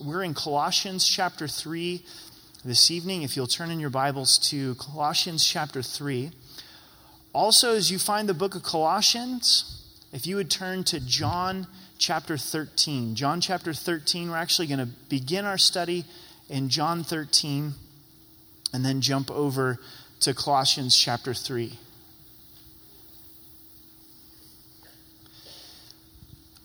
[0.00, 2.04] We're in Colossians chapter 3
[2.64, 3.22] this evening.
[3.22, 6.30] If you'll turn in your Bibles to Colossians chapter 3.
[7.32, 11.66] Also, as you find the book of Colossians, if you would turn to John
[11.98, 13.16] chapter 13.
[13.16, 16.04] John chapter 13, we're actually going to begin our study
[16.48, 17.72] in John 13
[18.72, 19.78] and then jump over
[20.20, 21.76] to Colossians chapter 3.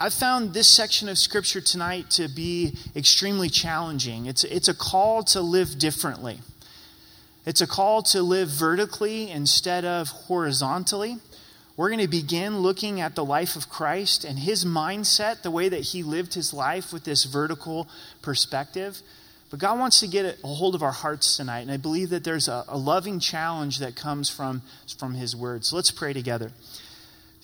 [0.04, 4.26] I found this section of Scripture tonight to be extremely challenging.
[4.26, 6.42] It's, it's a call to live differently.
[7.46, 11.20] It's a call to live vertically instead of horizontally.
[11.78, 15.70] We're going to begin looking at the life of Christ and his mindset, the way
[15.70, 17.88] that he lived his life with this vertical
[18.22, 19.02] perspective.
[19.52, 22.26] But God wants to get a hold of our hearts tonight, and I believe that
[22.26, 24.64] there's a, a loving challenge that comes from,
[24.98, 25.64] from his word.
[25.64, 26.52] So let's pray together.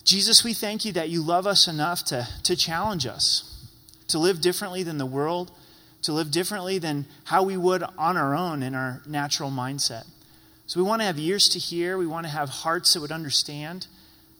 [0.04, 3.66] Jesus, we thank you that you love us enough to, to challenge us,
[4.08, 5.50] to live differently than the world,
[6.02, 10.06] to live differently than how we would on our own in our natural mindset.
[10.66, 13.12] So we want to have ears to hear, we want to have hearts that would
[13.12, 13.86] understand.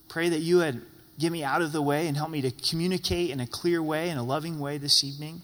[0.09, 0.83] Pray that you would
[1.19, 4.09] get me out of the way and help me to communicate in a clear way,
[4.09, 5.43] in a loving way this evening.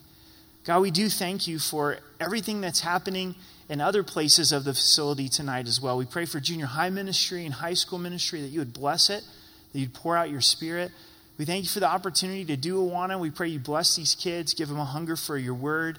[0.64, 3.34] God, we do thank you for everything that's happening
[3.69, 5.98] in other places of the facility tonight as well.
[5.98, 9.23] We pray for junior high ministry and high school ministry that you would bless it
[9.72, 10.92] that you'd pour out your spirit.
[11.39, 13.20] We thank you for the opportunity to do Awana.
[13.20, 15.98] We pray you bless these kids, give them a hunger for your word,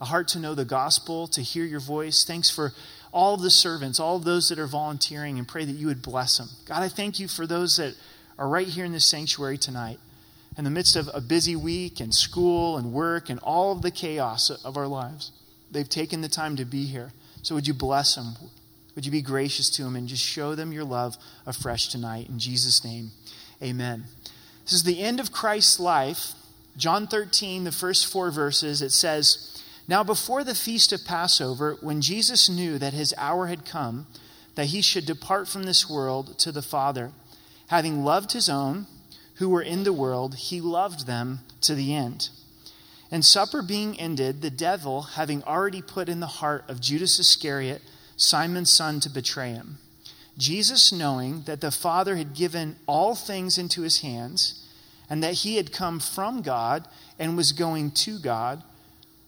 [0.00, 2.24] a heart to know the gospel, to hear your voice.
[2.24, 2.72] Thanks for
[3.12, 6.02] all of the servants, all of those that are volunteering, and pray that you would
[6.02, 6.48] bless them.
[6.66, 7.94] God, I thank you for those that
[8.36, 10.00] are right here in this sanctuary tonight.
[10.58, 13.90] In the midst of a busy week and school and work and all of the
[13.90, 15.30] chaos of our lives,
[15.70, 17.12] they've taken the time to be here.
[17.42, 18.34] So would you bless them?
[18.94, 22.28] Would you be gracious to them and just show them your love afresh tonight?
[22.28, 23.10] In Jesus' name,
[23.62, 24.04] amen.
[24.64, 26.32] This is the end of Christ's life.
[26.76, 32.00] John 13, the first four verses, it says, Now before the feast of Passover, when
[32.00, 34.06] Jesus knew that his hour had come,
[34.54, 37.12] that he should depart from this world to the Father,
[37.68, 38.86] having loved his own
[39.36, 42.28] who were in the world, he loved them to the end.
[43.10, 47.82] And supper being ended, the devil, having already put in the heart of Judas Iscariot,
[48.16, 49.78] Simon's son, to betray him.
[50.36, 54.66] Jesus, knowing that the Father had given all things into his hands,
[55.08, 56.88] and that he had come from God
[57.18, 58.62] and was going to God,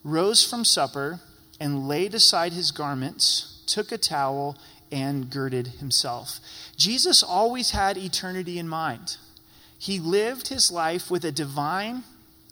[0.02, 1.20] rose from supper
[1.60, 4.56] and laid aside his garments, took a towel,
[4.92, 6.38] and girded himself.
[6.76, 9.16] Jesus always had eternity in mind.
[9.78, 12.04] He lived his life with a divine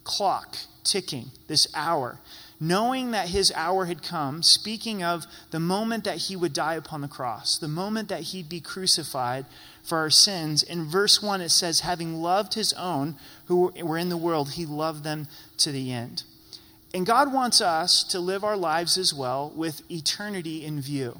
[0.03, 2.19] clock ticking, this hour
[2.59, 7.01] knowing that his hour had come, speaking of the moment that he would die upon
[7.01, 9.45] the cross, the moment that he'd be crucified
[9.83, 10.63] for our sins.
[10.63, 14.65] In verse 1, it says, Having loved his own who were in the world, he
[14.65, 15.27] loved them
[15.57, 16.23] to the end.
[16.93, 21.19] And God wants us to live our lives as well with eternity in view.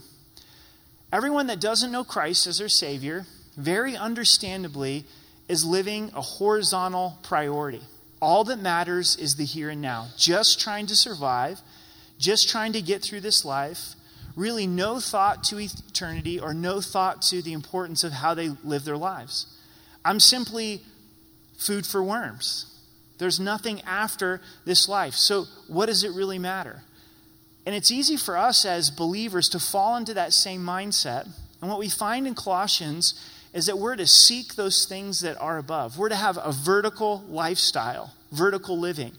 [1.12, 3.26] Everyone that doesn't know Christ as their Savior,
[3.58, 5.06] very understandably,
[5.48, 7.82] is living a horizontal priority.
[8.22, 10.08] All that matters is the here and now.
[10.18, 11.60] Just trying to survive,
[12.18, 13.96] just trying to get through this life.
[14.36, 18.84] Really, no thought to eternity or no thought to the importance of how they live
[18.84, 19.48] their lives.
[20.04, 20.82] I'm simply
[21.58, 22.66] food for worms.
[23.18, 25.14] There's nothing after this life.
[25.14, 26.84] So, what does it really matter?
[27.66, 31.28] And it's easy for us as believers to fall into that same mindset.
[31.62, 33.20] And what we find in Colossians
[33.56, 35.98] is that we're to seek those things that are above.
[35.98, 39.14] We're to have a vertical lifestyle, vertical living.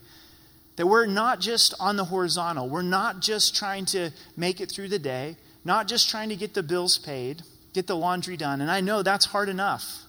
[0.76, 2.68] That we're not just on the horizontal.
[2.68, 6.52] We're not just trying to make it through the day, not just trying to get
[6.52, 8.60] the bills paid, get the laundry done.
[8.60, 10.02] And I know that's hard enough.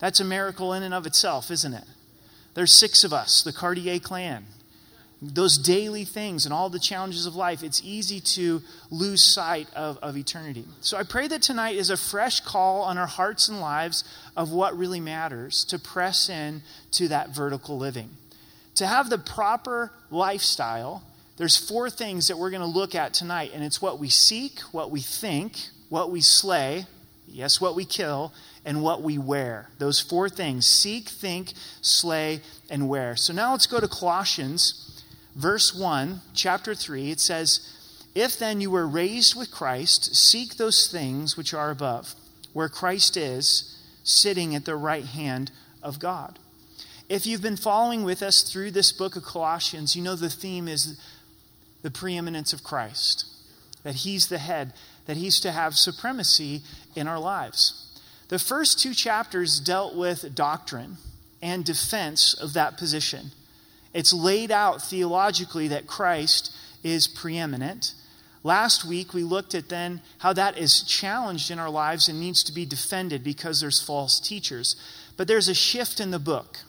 [0.00, 1.84] That's a miracle in and of itself, isn't it?
[2.54, 4.44] There's six of us, the Cartier clan
[5.20, 9.98] those daily things and all the challenges of life, it's easy to lose sight of,
[9.98, 10.64] of eternity.
[10.80, 14.04] So I pray that tonight is a fresh call on our hearts and lives
[14.36, 16.62] of what really matters to press in
[16.92, 18.10] to that vertical living.
[18.76, 21.02] To have the proper lifestyle,
[21.36, 24.60] there's four things that we're going to look at tonight, and it's what we seek,
[24.70, 25.56] what we think,
[25.88, 26.86] what we slay,
[27.26, 28.32] yes, what we kill,
[28.64, 29.68] and what we wear.
[29.78, 32.40] Those four things seek, think, slay,
[32.70, 33.16] and wear.
[33.16, 34.87] So now let's go to Colossians
[35.38, 37.74] verse 1, chapter 3, it says,
[38.14, 42.14] If then you were raised with Christ, seek those things which are above,
[42.52, 45.52] where Christ is, sitting at the right hand
[45.82, 46.38] of God.
[47.08, 50.66] If you've been following with us through this book of Colossians, you know the theme
[50.66, 51.00] is
[51.82, 53.24] the preeminence of Christ,
[53.84, 54.72] that He's the head,
[55.06, 56.62] that He's to have supremacy
[56.96, 57.84] in our lives.
[58.28, 60.96] The first two chapters dealt with doctrine
[61.40, 63.30] and defense of that position.
[63.94, 67.94] It's laid out theologically that Christ is preeminent.
[68.44, 72.44] Last week, we looked at then how that is challenged in our lives and needs
[72.44, 74.76] to be defended because there's false teachers.
[75.16, 76.60] But there's a shift in the book.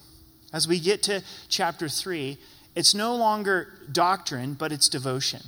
[0.51, 2.37] As we get to chapter 3,
[2.75, 5.41] it's no longer doctrine, but it's devotion.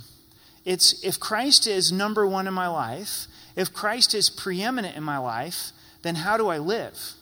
[0.64, 3.26] It's if Christ is number one in my life,
[3.56, 5.72] if Christ is preeminent in my life,
[6.02, 7.14] then how do I live?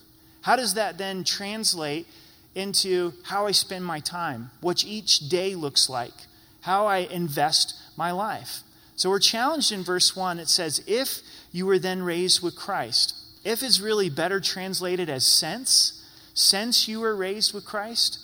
[0.43, 2.07] How does that then translate
[2.55, 6.15] into how I spend my time, what each day looks like,
[6.63, 8.61] how I invest my life?
[8.97, 10.39] So we're challenged in verse 1.
[10.39, 11.21] It says, If
[11.53, 13.15] you were then raised with Christ.
[13.45, 16.05] If is really better translated as since.
[16.35, 18.19] Since you were raised with Christ.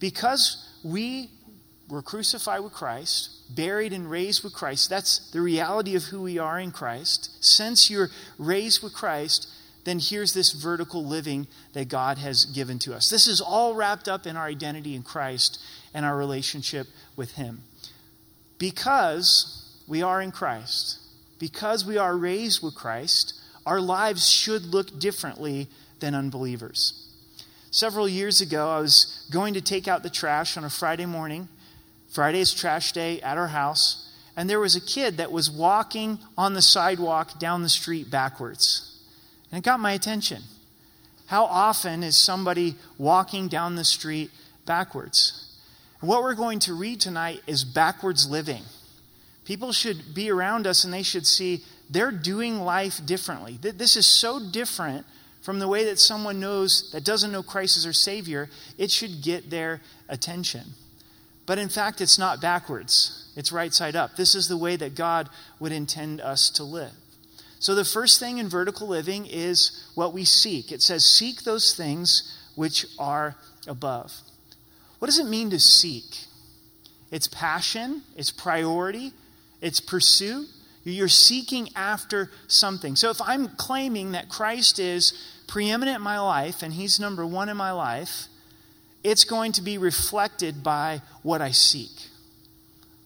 [0.00, 1.30] Because we
[1.88, 4.88] were crucified with Christ, buried and raised with Christ.
[4.88, 7.44] That's the reality of who we are in Christ.
[7.44, 9.48] Since you're raised with Christ,
[9.84, 13.10] then here's this vertical living that God has given to us.
[13.10, 17.62] This is all wrapped up in our identity in Christ and our relationship with Him.
[18.58, 20.98] Because we are in Christ,
[21.38, 23.34] because we are raised with Christ,
[23.66, 25.68] our lives should look differently
[26.00, 27.00] than unbelievers.
[27.70, 31.48] Several years ago, I was going to take out the trash on a Friday morning.
[32.08, 34.12] Friday's trash day at our house.
[34.36, 38.93] And there was a kid that was walking on the sidewalk down the street backwards.
[39.54, 40.42] And it got my attention.
[41.26, 44.32] How often is somebody walking down the street
[44.66, 45.56] backwards?
[46.00, 48.64] What we're going to read tonight is backwards living.
[49.44, 53.56] People should be around us and they should see they're doing life differently.
[53.60, 55.06] This is so different
[55.40, 58.50] from the way that someone knows that doesn't know Christ as their Savior.
[58.76, 60.64] It should get their attention.
[61.46, 64.16] But in fact, it's not backwards, it's right side up.
[64.16, 65.28] This is the way that God
[65.60, 66.90] would intend us to live.
[67.64, 70.70] So, the first thing in vertical living is what we seek.
[70.70, 74.12] It says, Seek those things which are above.
[74.98, 76.26] What does it mean to seek?
[77.10, 79.14] It's passion, it's priority,
[79.62, 80.46] it's pursuit.
[80.84, 82.96] You're seeking after something.
[82.96, 85.14] So, if I'm claiming that Christ is
[85.48, 88.26] preeminent in my life and He's number one in my life,
[89.02, 92.10] it's going to be reflected by what I seek.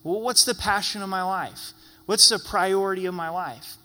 [0.03, 1.75] Well, what's the passion of my life?
[2.07, 3.78] What's the priority of my life?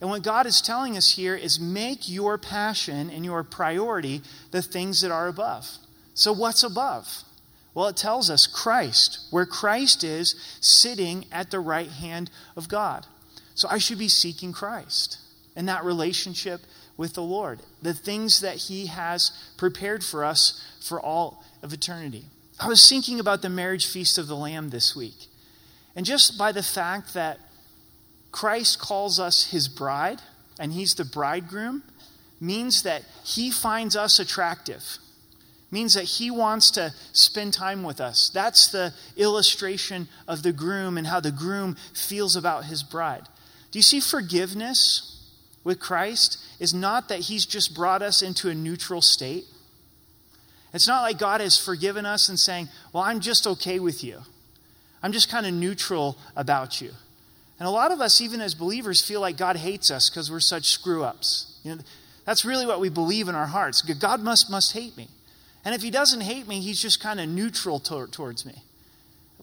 [0.00, 4.62] And what God is telling us here is make your passion and your priority the
[4.62, 5.68] things that are above.
[6.14, 7.24] So, what's above?
[7.74, 13.06] Well, it tells us Christ, where Christ is sitting at the right hand of God.
[13.54, 15.18] So, I should be seeking Christ
[15.56, 16.60] and that relationship
[16.96, 22.24] with the Lord, the things that He has prepared for us for all of eternity.
[22.60, 25.26] I was thinking about the marriage feast of the Lamb this week.
[25.94, 27.38] And just by the fact that
[28.38, 30.22] Christ calls us His bride,
[30.60, 31.82] and He's the bridegroom,
[32.40, 34.98] means that He finds us attractive.
[35.72, 38.30] Means that he wants to spend time with us.
[38.32, 43.28] That's the illustration of the groom and how the groom feels about his bride.
[43.70, 45.30] Do you see forgiveness
[45.64, 49.44] with Christ is not that He's just brought us into a neutral state.
[50.72, 54.20] It's not like God has forgiven us and saying, Well, I'm just okay with you.
[55.02, 56.92] I'm just kind of neutral about you.
[57.58, 60.40] And a lot of us, even as believers, feel like God hates us because we're
[60.40, 61.58] such screw ups.
[61.64, 61.80] You know,
[62.24, 63.82] that's really what we believe in our hearts.
[63.82, 65.08] God must, must hate me.
[65.64, 68.62] And if He doesn't hate me, He's just kind of neutral to, towards me.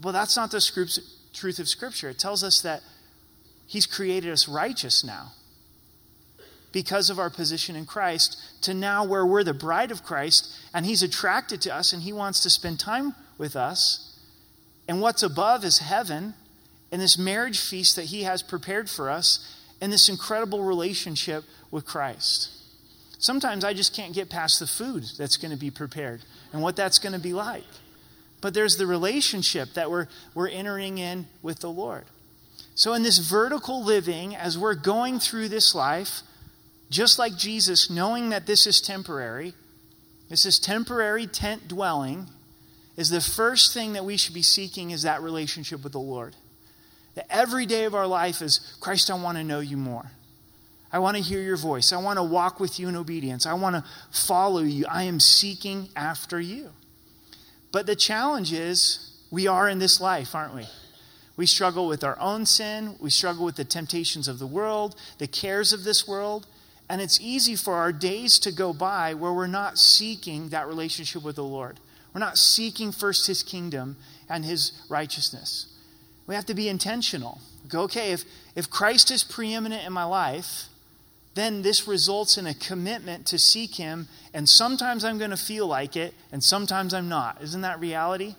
[0.02, 0.62] Well, that's not the
[1.34, 2.10] truth of Scripture.
[2.10, 2.82] It tells us that
[3.68, 5.34] He's created us righteous now
[6.72, 10.86] because of our position in Christ to now where we're the bride of Christ and
[10.86, 14.20] He's attracted to us and He wants to spend time with us.
[14.88, 16.34] And what's above is heaven
[16.92, 21.86] and this marriage feast that He has prepared for us and this incredible relationship with
[21.86, 22.50] Christ.
[23.20, 26.22] Sometimes I just can't get past the food that's going to be prepared
[26.54, 27.64] and what that's going to be like.
[28.42, 32.06] But there's the relationship that we're, we're entering in with the Lord.
[32.76, 36.22] So, in this vertical living, as we're going through this life,
[36.90, 39.54] just like Jesus, knowing that this is temporary,
[40.30, 42.28] this is temporary tent dwelling,
[42.98, 46.36] is the first thing that we should be seeking is that relationship with the Lord.
[47.16, 50.12] That every day of our life is Christ, I want to know you more.
[50.92, 51.92] I want to hear your voice.
[51.92, 53.46] I want to walk with you in obedience.
[53.46, 54.86] I want to follow you.
[54.90, 56.70] I am seeking after you.
[57.72, 60.68] But the challenge is we are in this life, aren't we?
[61.36, 62.96] We struggle with our own sin.
[63.02, 66.48] We struggle with the temptations of the world, the cares of this world.
[66.88, 71.24] And it's easy for our days to go by where we're not seeking that relationship
[71.24, 71.80] with the Lord.
[72.14, 73.98] We're not seeking first his kingdom
[74.30, 75.75] and his righteousness.
[76.28, 77.40] We have to be intentional.
[77.68, 78.24] Go, okay, if,
[78.56, 80.66] if Christ is preeminent in my life,
[81.36, 85.68] then this results in a commitment to seek him, and sometimes I'm going to feel
[85.68, 87.42] like it, and sometimes I'm not.
[87.42, 88.36] Isn't that reality?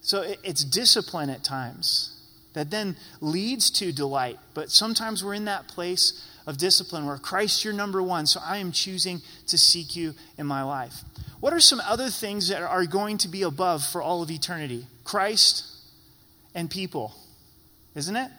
[0.00, 2.18] So it's discipline at times
[2.54, 4.38] that then leads to delight.
[4.54, 8.56] But sometimes we're in that place of discipline where Christ, you're number one, so I
[8.56, 11.02] am choosing to seek you in my life.
[11.40, 14.86] What are some other things that are going to be above for all of eternity?
[15.04, 15.64] Christ
[16.56, 17.14] and people,
[17.94, 18.30] isn't it?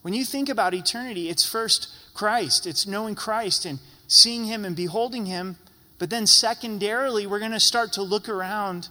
[0.00, 4.76] When you think about eternity, it's first Christ, it's knowing Christ and seeing Him and
[4.76, 5.56] beholding Him.
[5.98, 8.88] But then, secondarily, we're going to start to look around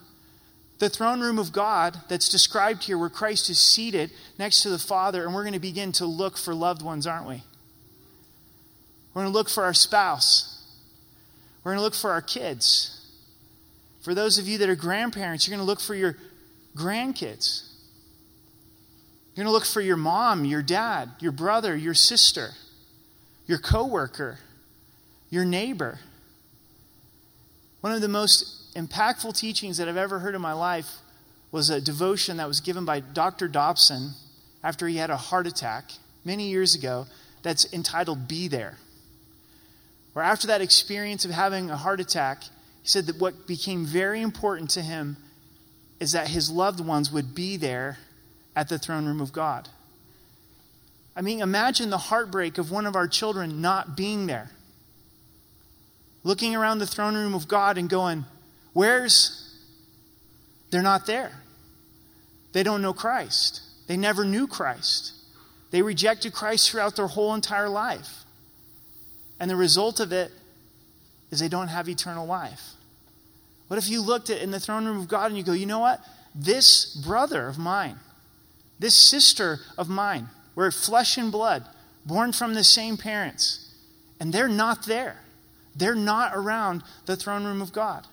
[0.79, 4.79] the throne room of God that's described here, where Christ is seated next to the
[4.79, 7.43] Father, and we're going to begin to look for loved ones, aren't we?
[9.13, 10.65] We're going to look for our spouse.
[11.63, 13.07] We're going to look for our kids.
[14.01, 16.17] For those of you that are grandparents, you're going to look for your
[16.75, 17.69] grandkids.
[19.35, 22.51] You're going to look for your mom, your dad, your brother, your sister,
[23.47, 24.37] your coworker,
[25.31, 25.97] your neighbor.
[27.81, 30.99] One of the most impactful teachings that I've ever heard in my life
[31.51, 33.47] was a devotion that was given by Dr.
[33.47, 34.11] Dobson
[34.63, 35.91] after he had a heart attack
[36.23, 37.07] many years ago
[37.41, 38.77] that's entitled Be There.
[40.13, 44.21] Where after that experience of having a heart attack, he said that what became very
[44.21, 45.17] important to him
[45.99, 47.97] is that his loved ones would be there
[48.55, 49.69] at the throne room of God.
[51.15, 54.51] I mean, imagine the heartbreak of one of our children not being there.
[56.23, 58.25] Looking around the throne room of God and going,
[58.73, 59.39] Where's.
[60.71, 61.31] They're not there.
[62.53, 63.61] They don't know Christ.
[63.85, 65.13] They never knew Christ.
[65.69, 68.23] They rejected Christ throughout their whole entire life.
[69.39, 70.31] And the result of it
[71.29, 72.73] is they don't have eternal life.
[73.67, 75.65] What if you looked at in the throne room of God and you go, you
[75.65, 75.99] know what?
[76.35, 77.97] This brother of mine,
[78.83, 81.65] this sister of mine, we're flesh and blood,
[82.05, 83.73] born from the same parents,
[84.19, 85.21] and they're not there.
[85.73, 88.05] They're not around the throne room of God.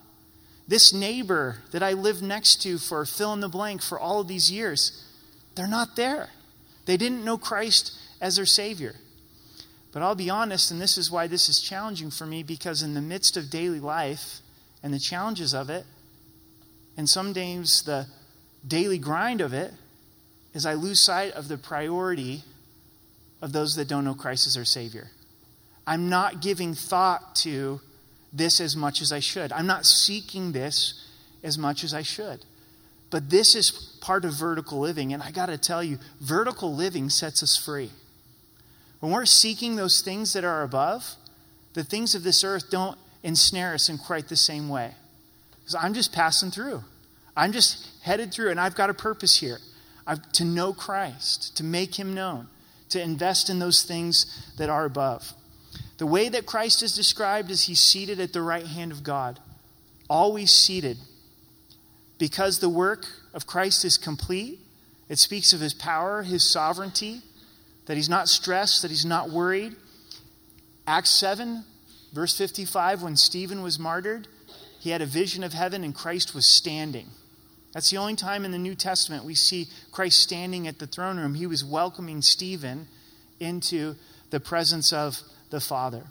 [0.69, 4.29] This neighbor that I lived next to for fill in the blank for all of
[4.29, 5.05] these years,
[5.57, 6.29] they're not there.
[6.87, 8.95] They didn't know Christ as their Savior.
[9.91, 12.95] But I'll be honest, and this is why this is challenging for me, because in
[12.95, 14.39] the midst of daily life
[14.85, 15.85] and the challenges of it,
[16.97, 18.07] and some days the
[18.65, 19.73] daily grind of it,
[20.55, 22.43] is I lose sight of the priority
[23.41, 25.11] of those that don't know Christ as their Savior.
[25.87, 27.81] I'm not giving thought to
[28.33, 29.53] this as much as I should.
[29.53, 31.07] I'm not seeking this
[31.43, 32.45] as much as I should.
[33.11, 35.13] But this is part of vertical living.
[35.13, 37.91] And I got to tell you, vertical living sets us free.
[39.01, 41.17] When we're seeking those things that are above,
[41.73, 44.93] the things of this earth don't ensnare us in quite the same way.
[45.61, 46.85] Because I'm just passing through.
[47.37, 49.59] I'm just headed through, and I've got a purpose here
[50.07, 52.49] Uh, to know Christ, to make him known,
[52.89, 55.35] to invest in those things that are above.
[55.99, 59.39] The way that Christ is described is he's seated at the right hand of God,
[60.09, 60.97] always seated.
[62.19, 64.59] Because the work of Christ is complete,
[65.09, 67.21] it speaks of his power, his sovereignty,
[67.87, 69.75] that he's not stressed, that he's not worried.
[70.87, 71.65] Acts 7,
[72.13, 74.29] verse 55, when Stephen was martyred,
[74.79, 77.09] he had a vision of heaven and Christ was standing.
[77.73, 81.19] That's the only time in the New Testament we see Christ standing at the throne
[81.19, 81.35] room.
[81.35, 82.89] He was welcoming Stephen
[83.39, 83.95] into
[84.31, 86.05] the presence of the Father.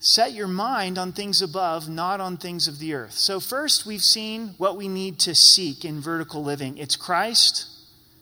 [0.00, 3.14] Set your mind on things above, not on things of the earth.
[3.14, 7.66] So, first, we've seen what we need to seek in vertical living it's Christ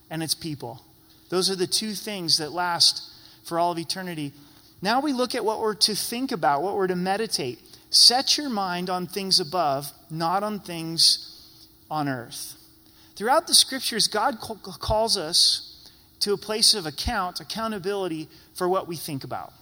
[0.09, 0.83] and it's people.
[1.29, 3.03] Those are the two things that last
[3.45, 4.33] for all of eternity.
[4.81, 7.61] Now we look at what we're to think about, what we're to meditate.
[7.91, 11.36] Set your mind on things above, not on things
[11.91, 12.57] on earth.
[13.17, 15.91] Throughout the scriptures, God calls us
[16.21, 19.53] to a place of account, accountability for what we think about.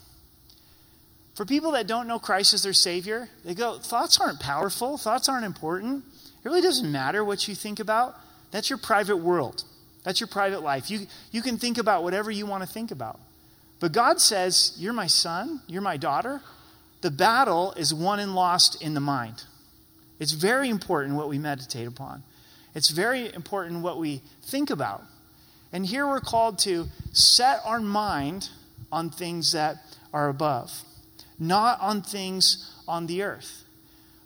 [1.35, 5.29] For people that don't know Christ as their Savior, they go, thoughts aren't powerful, thoughts
[5.29, 6.05] aren't important.
[6.45, 8.17] It really doesn't matter what you think about.
[8.51, 9.65] That's your private world,
[10.05, 10.91] that's your private life.
[10.91, 13.19] You, you can think about whatever you want to think about.
[13.81, 16.41] But God says, You're my son, you're my daughter.
[17.01, 19.45] The battle is won and lost in the mind.
[20.25, 22.23] It's very important what we meditate upon.
[22.75, 25.03] It's very important what we think about.
[25.71, 28.49] And here we're called to set our mind
[28.91, 29.77] on things that
[30.13, 30.73] are above
[31.39, 33.65] not on things on the earth.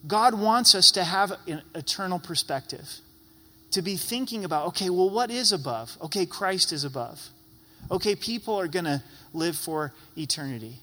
[0.07, 2.89] God wants us to have an eternal perspective,
[3.73, 5.97] to be thinking about, okay, well, what is above?
[6.03, 7.29] Okay, Christ is above.
[7.91, 9.03] Okay, people are going to
[9.33, 10.77] live for eternity.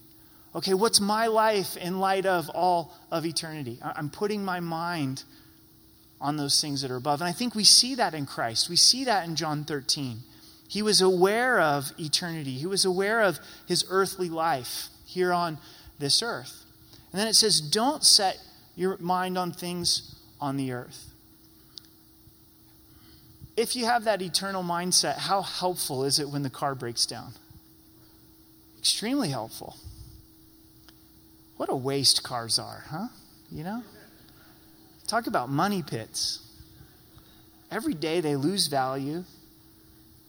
[0.55, 3.77] Okay, what's my life in light of all of eternity?
[3.83, 5.23] I'm putting my mind
[6.21, 7.19] on those things that are above.
[7.19, 8.69] And I think we see that in Christ.
[8.69, 10.19] We see that in John 13.
[10.69, 15.57] He was aware of eternity, he was aware of his earthly life here on
[15.99, 16.63] this earth.
[17.11, 18.39] And then it says, don't set
[18.75, 21.11] your mind on things on the earth.
[23.57, 27.33] if you have that eternal mindset, how helpful is it when the car breaks down?
[28.79, 29.77] Extremely helpful.
[31.57, 33.07] What a waste cars are, huh?
[33.51, 33.83] You know?
[35.07, 36.39] Talk about money pits.
[37.71, 39.23] Every day they lose value.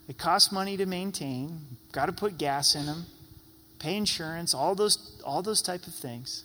[0.08, 1.60] It costs money to maintain.
[1.92, 3.06] Got to put gas in them,
[3.78, 6.44] pay insurance, all those, all those type of things.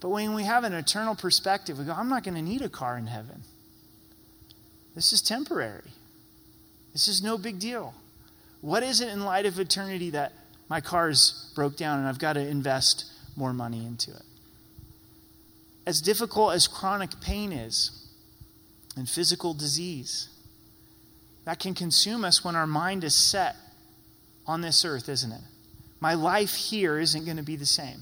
[0.00, 2.68] But when we have an eternal perspective, we go, I'm not going to need a
[2.68, 3.42] car in heaven.
[4.94, 5.90] This is temporary.
[6.92, 7.94] This is no big deal.
[8.60, 10.32] What is it in light of eternity that
[10.68, 13.04] my car's broke down and I've got to invest
[13.36, 14.22] more money into it?
[15.86, 18.08] As difficult as chronic pain is
[18.96, 20.28] and physical disease,
[21.44, 23.54] that can consume us when our mind is set
[24.46, 25.40] on this earth, isn't it?
[26.00, 28.00] My life here isn't going to be the same.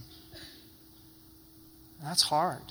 [2.03, 2.63] That's hard.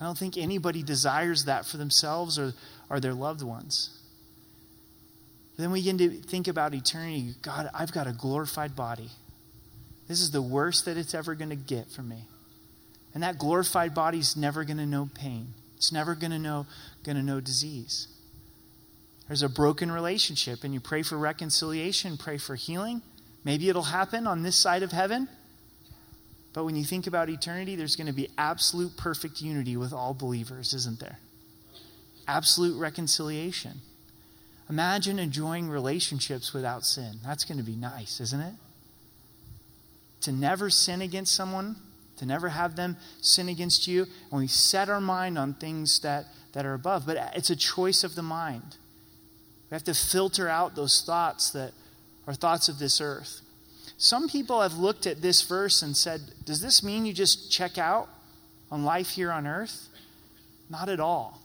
[0.00, 2.54] I don't think anybody desires that for themselves or,
[2.90, 3.98] or their loved ones.
[5.56, 7.34] Then we begin to think about eternity.
[7.42, 9.10] God, I've got a glorified body.
[10.08, 12.24] This is the worst that it's ever going to get for me.
[13.14, 15.54] And that glorified body is never going to know pain.
[15.76, 16.66] It's never going to know
[17.04, 18.08] going to know disease.
[19.26, 23.02] There's a broken relationship and you pray for reconciliation, pray for healing.
[23.44, 25.28] Maybe it'll happen on this side of heaven.
[26.52, 30.14] But when you think about eternity, there's going to be absolute perfect unity with all
[30.14, 31.18] believers, isn't there?
[32.28, 33.80] Absolute reconciliation.
[34.68, 37.14] Imagine enjoying relationships without sin.
[37.24, 38.54] That's going to be nice, isn't it?
[40.22, 41.76] To never sin against someone,
[42.16, 46.26] to never have them sin against you, and we set our mind on things that,
[46.52, 47.06] that are above.
[47.06, 48.76] But it's a choice of the mind.
[49.70, 51.72] We have to filter out those thoughts that
[52.26, 53.40] are thoughts of this earth.
[53.96, 57.78] Some people have looked at this verse and said, Does this mean you just check
[57.78, 58.08] out
[58.70, 59.88] on life here on earth?
[60.68, 61.40] Not at all.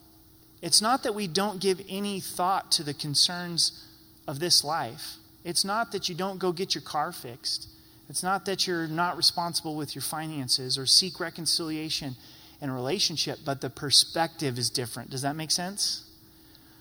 [0.62, 3.86] It's not that we don't give any thought to the concerns
[4.28, 5.18] of this life.
[5.44, 7.70] It's not that you don't go get your car fixed.
[8.10, 12.16] It's not that you're not responsible with your finances or seek reconciliation
[12.62, 15.10] in a relationship, but the perspective is different.
[15.10, 16.10] Does that make sense?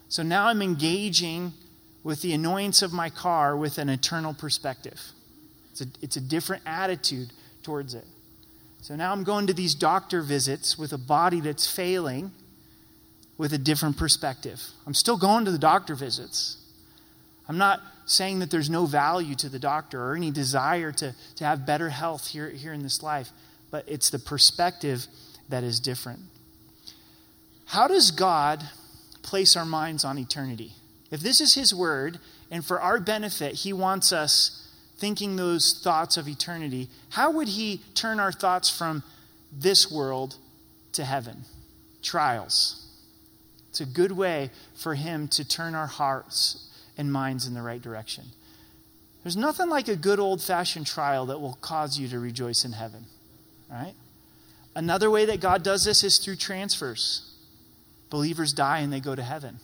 [0.09, 1.53] So now I'm engaging
[2.05, 5.01] with the annoyance of my car with an eternal perspective.
[5.73, 8.05] It's a, it's a different attitude towards it.
[8.81, 12.31] So now I'm going to these doctor visits with a body that's failing
[13.37, 14.63] with a different perspective.
[14.87, 16.59] I'm still going to the doctor visits.
[17.49, 21.45] I'm not saying that there's no value to the doctor or any desire to, to
[21.45, 23.31] have better health here, here in this life,
[23.71, 25.07] but it's the perspective
[25.49, 26.21] that is different.
[27.67, 28.63] How does God
[29.27, 30.73] place our minds on eternity.
[31.11, 32.19] If this is His word,
[32.51, 34.63] and for our benefit, He wants us
[34.97, 39.03] thinking those thoughts of eternity, how would He turn our thoughts from
[39.53, 40.37] this world
[40.93, 41.45] to heaven?
[42.03, 42.87] Trials.
[43.69, 46.66] It's a good way for Him to turn our hearts
[46.97, 48.25] and minds in the right direction.
[49.23, 52.73] There's nothing like a good old fashioned trial that will cause you to rejoice in
[52.73, 53.07] heaven,
[53.71, 53.95] right?
[54.75, 57.33] Another way that God does this is through transfers.
[58.09, 59.59] Believers die and they go to heaven.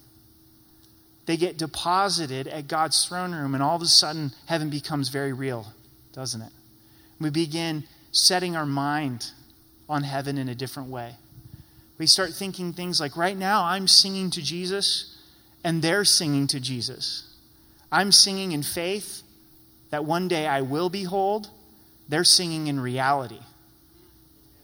[1.27, 5.33] They get deposited at God's throne room, and all of a sudden, heaven becomes very
[5.33, 5.73] real,
[6.13, 6.53] doesn't it?
[7.21, 9.31] We begin setting our mind
[9.89, 11.15] on heaven in a different way.
[11.99, 15.12] We start thinking things like, right now, I'm singing to Jesus,
[15.65, 17.29] and they're singing to Jesus.
[17.91, 19.23] I'm singing in faith
[19.91, 21.51] that one day I will behold.
[22.09, 23.41] They're singing in reality.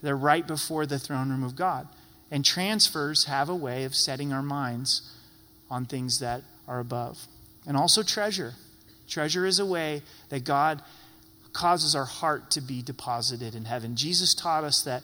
[0.03, 1.89] They're right before the throne room of God.
[2.31, 5.15] And transfers have a way of setting our minds
[5.71, 7.27] on things that are above.
[7.67, 8.55] And also treasure.
[9.09, 10.83] Treasure is a way that God
[11.53, 13.97] causes our heart to be deposited in heaven.
[13.97, 15.03] Jesus taught us that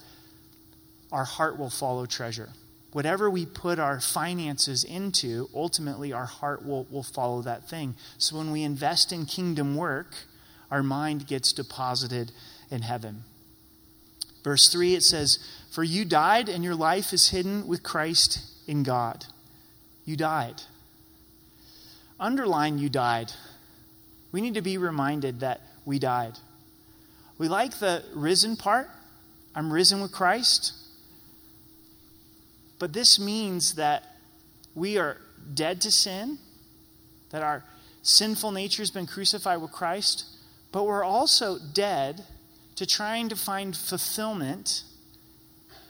[1.11, 2.49] our heart will follow treasure.
[2.95, 7.93] Whatever we put our finances into, ultimately our heart will, will follow that thing.
[8.17, 10.15] So when we invest in kingdom work,
[10.71, 12.31] our mind gets deposited
[12.71, 13.23] in heaven.
[14.45, 15.39] Verse 3, it says,
[15.71, 19.25] For you died, and your life is hidden with Christ in God.
[20.05, 20.61] You died.
[22.17, 23.33] Underline, you died.
[24.31, 26.39] We need to be reminded that we died.
[27.37, 28.87] We like the risen part.
[29.53, 30.71] I'm risen with Christ.
[32.79, 34.03] But this means that
[34.73, 35.17] we are
[35.53, 36.37] dead to sin,
[37.29, 37.63] that our
[38.01, 40.25] sinful nature has been crucified with Christ,
[40.71, 42.23] but we're also dead
[42.75, 44.83] to trying to find fulfillment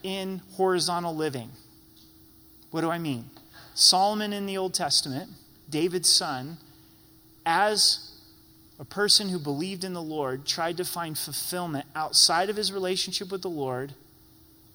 [0.04, 1.50] in horizontal living.
[2.69, 3.30] What do I mean?
[3.74, 5.32] Solomon in the Old Testament,
[5.69, 6.58] David's son,
[7.45, 8.12] as
[8.80, 13.32] a person who believed in the Lord, tried to find fulfillment outside of his relationship
[13.32, 13.93] with the Lord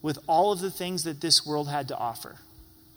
[0.03, 2.37] with all of the things that this world had to offer.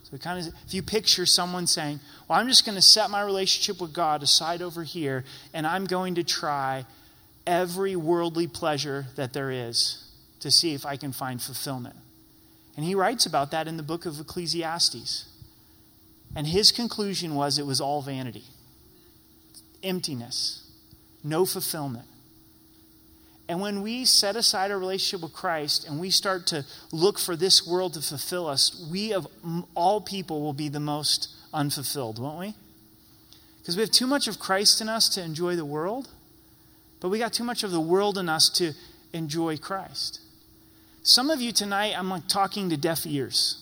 [0.03, 3.21] So kind of, if you picture someone saying, Well, I'm just going to set my
[3.23, 6.85] relationship with God aside over here, and I'm going to try
[7.47, 10.05] every worldly pleasure that there is
[10.39, 11.95] to see if I can find fulfillment.
[12.75, 15.25] And he writes about that in the book of Ecclesiastes.
[16.35, 18.45] And his conclusion was it was all vanity,
[19.83, 20.67] emptiness,
[21.23, 22.07] no fulfillment.
[23.49, 27.35] And when we set aside our relationship with Christ and we start to look for
[27.35, 29.27] this world to fulfill us, we of
[29.75, 32.55] all people will be the most unfulfilled, won't we?
[33.59, 36.09] Because we have too much of Christ in us to enjoy the world,
[36.99, 38.73] but we got too much of the world in us to
[39.11, 40.19] enjoy Christ.
[41.03, 43.59] Some of you tonight, I'm like talking to deaf ears.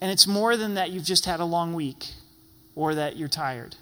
[0.00, 2.06] And it's more than that you've just had a long week
[2.74, 3.76] or that you're tired.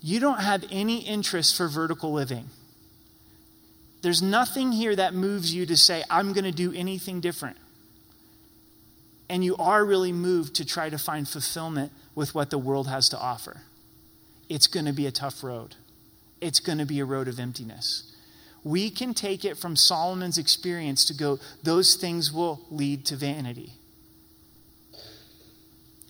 [0.00, 2.46] You don't have any interest for vertical living.
[4.02, 7.56] There's nothing here that moves you to say, I'm going to do anything different.
[9.28, 13.08] And you are really moved to try to find fulfillment with what the world has
[13.10, 13.62] to offer.
[14.48, 15.76] It's going to be a tough road,
[16.40, 18.08] it's going to be a road of emptiness.
[18.64, 23.72] We can take it from Solomon's experience to go, those things will lead to vanity.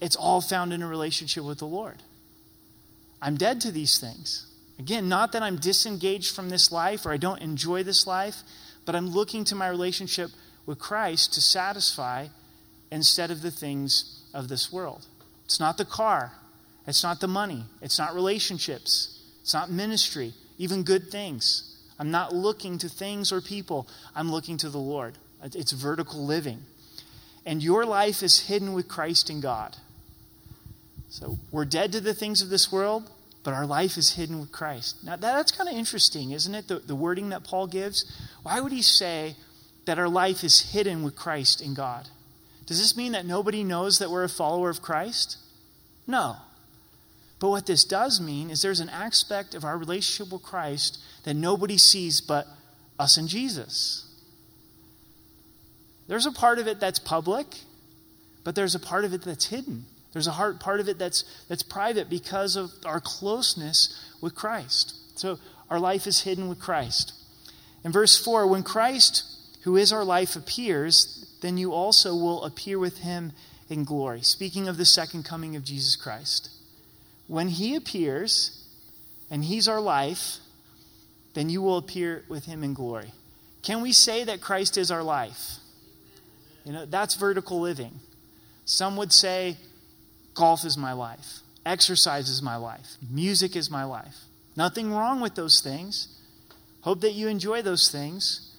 [0.02, 2.02] It's all found in a relationship with the Lord.
[3.22, 4.51] I'm dead to these things.
[4.78, 8.42] Again, not that I'm disengaged from this life or I don't enjoy this life,
[8.85, 10.30] but I'm looking to my relationship
[10.66, 12.28] with Christ to satisfy
[12.90, 15.06] instead of the things of this world.
[15.44, 16.32] It's not the car,
[16.87, 21.68] it's not the money, it's not relationships, it's not ministry, even good things.
[21.98, 25.18] I'm not looking to things or people, I'm looking to the Lord.
[25.42, 26.61] It's vertical living.
[27.44, 29.76] And your life is hidden with Christ in God.
[31.08, 33.11] So we're dead to the things of this world
[33.44, 35.02] but our life is hidden with Christ.
[35.05, 36.68] Now, that's kind of interesting, isn't it?
[36.68, 38.05] The, the wording that Paul gives.
[38.42, 39.37] Why would he say
[39.85, 42.09] that our life is hidden with Christ in God?
[42.66, 45.38] Does this mean that nobody knows that we're a follower of Christ?
[46.07, 46.37] No.
[47.40, 51.35] But what this does mean is there's an aspect of our relationship with Christ that
[51.35, 52.46] nobody sees but
[52.98, 54.07] us and Jesus.
[56.07, 57.46] There's a part of it that's public,
[58.44, 59.87] but there's a part of it that's hidden.
[60.12, 64.94] There's a heart part of it that's, that's private because of our closeness with Christ.
[65.18, 65.38] So
[65.70, 67.14] our life is hidden with Christ.
[67.85, 69.25] In verse 4, when Christ,
[69.62, 73.33] who is our life, appears, then you also will appear with him
[73.68, 74.22] in glory.
[74.22, 76.51] Speaking of the second coming of Jesus Christ.
[77.27, 78.62] When he appears,
[79.31, 80.38] and he's our life,
[81.33, 83.12] then you will appear with him in glory.
[83.62, 85.57] Can we say that Christ is our life?
[86.64, 88.01] You know, that's vertical living.
[88.66, 89.57] Some would say
[90.35, 91.40] Golf is my life.
[91.64, 92.97] Exercise is my life.
[93.09, 94.25] Music is my life.
[94.57, 96.09] Nothing wrong with those things.
[96.83, 98.53] Hope that you enjoy those things.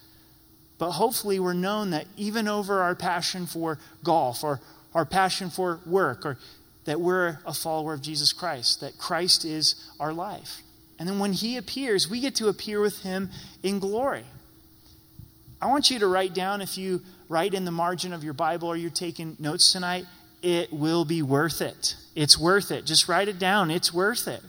[0.78, 4.60] But hopefully, we're known that even over our passion for golf or
[4.94, 6.38] our passion for work, or
[6.86, 10.62] that we're a follower of Jesus Christ, that Christ is our life.
[11.00, 13.30] And then when He appears, we get to appear with Him
[13.64, 14.26] in glory.
[15.62, 18.68] I want you to write down, if you write in the margin of your Bible
[18.68, 20.06] or you're taking notes tonight,
[20.44, 21.96] it will be worth it.
[22.16, 22.86] It's worth it.
[22.86, 23.72] Just write it down.
[23.72, 24.42] It's worth it.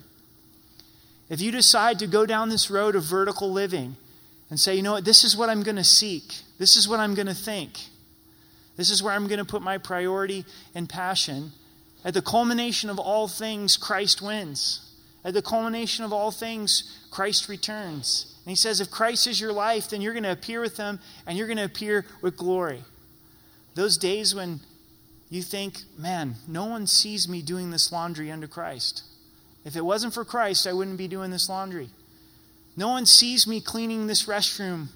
[1.30, 3.96] If you decide to go down this road of vertical living
[4.50, 6.24] and say, you know what, this is what I'm going to seek,
[6.58, 7.78] this is what I'm going to think,
[8.76, 11.52] this is where I'm going to put my priority and passion,
[12.04, 14.80] at the culmination of all things, Christ wins.
[15.24, 18.36] At the culmination of all things, Christ returns.
[18.44, 21.00] And he says, if Christ is your life, then you're going to appear with him
[21.26, 22.84] and you're going to appear with glory.
[23.74, 24.60] Those days when
[25.34, 29.02] you think, man, no one sees me doing this laundry under Christ.
[29.64, 31.88] If it wasn't for Christ, I wouldn't be doing this laundry.
[32.76, 34.88] No one sees me cleaning this restroom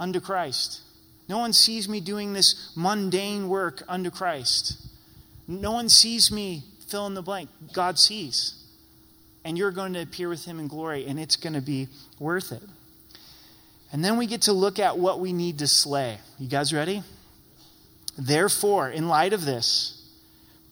[0.00, 0.80] under Christ.
[1.28, 4.86] No one sees me doing this mundane work under Christ.
[5.46, 7.50] No one sees me fill in the blank.
[7.72, 8.54] God sees.
[9.44, 12.52] And you're going to appear with him in glory, and it's going to be worth
[12.52, 12.62] it.
[13.92, 16.18] And then we get to look at what we need to slay.
[16.38, 17.02] You guys ready?
[18.18, 20.02] Therefore, in light of this,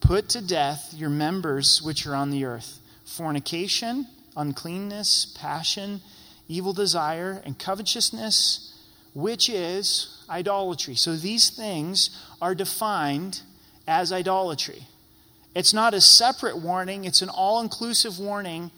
[0.01, 6.01] put to death your members which are on the earth fornication, uncleanness, passion,
[6.49, 8.75] evil desire, and covetousness,
[9.15, 10.97] which is idolatry.
[10.97, 12.11] So these things
[12.43, 13.43] are defined
[13.87, 14.83] as idolatry.
[15.55, 18.73] It's not a separate warning, it's an all inclusive warning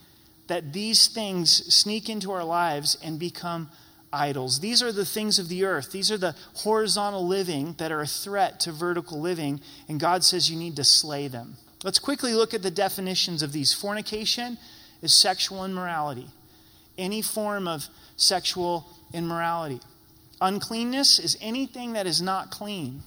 [0.46, 3.70] that these things sneak into our lives and become
[4.12, 4.60] idols.
[4.60, 5.92] These are the things of the earth.
[5.92, 10.50] These are the horizontal living that are a threat to vertical living, and God says
[10.50, 11.56] you need to slay them.
[11.84, 13.72] Let's quickly look at the definitions of these.
[13.72, 14.58] Fornication
[15.02, 16.28] is sexual immorality,
[16.96, 19.80] any form of sexual immorality.
[20.40, 23.02] Uncleanness is anything that is not clean.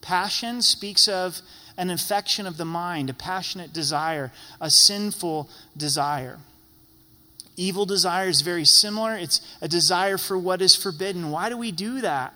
[0.00, 1.40] Passion speaks of
[1.76, 6.38] an affection of the mind, a passionate desire, a sinful desire.
[7.56, 9.16] Evil desire is very similar.
[9.16, 11.30] It's a desire for what is forbidden.
[11.30, 12.34] Why do we do that?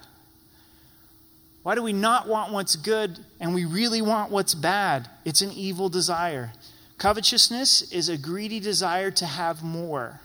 [1.63, 5.09] Why do we not want what's good and we really want what's bad?
[5.25, 6.53] It's an evil desire.
[6.99, 10.21] Covetousness is a greedy desire to have more,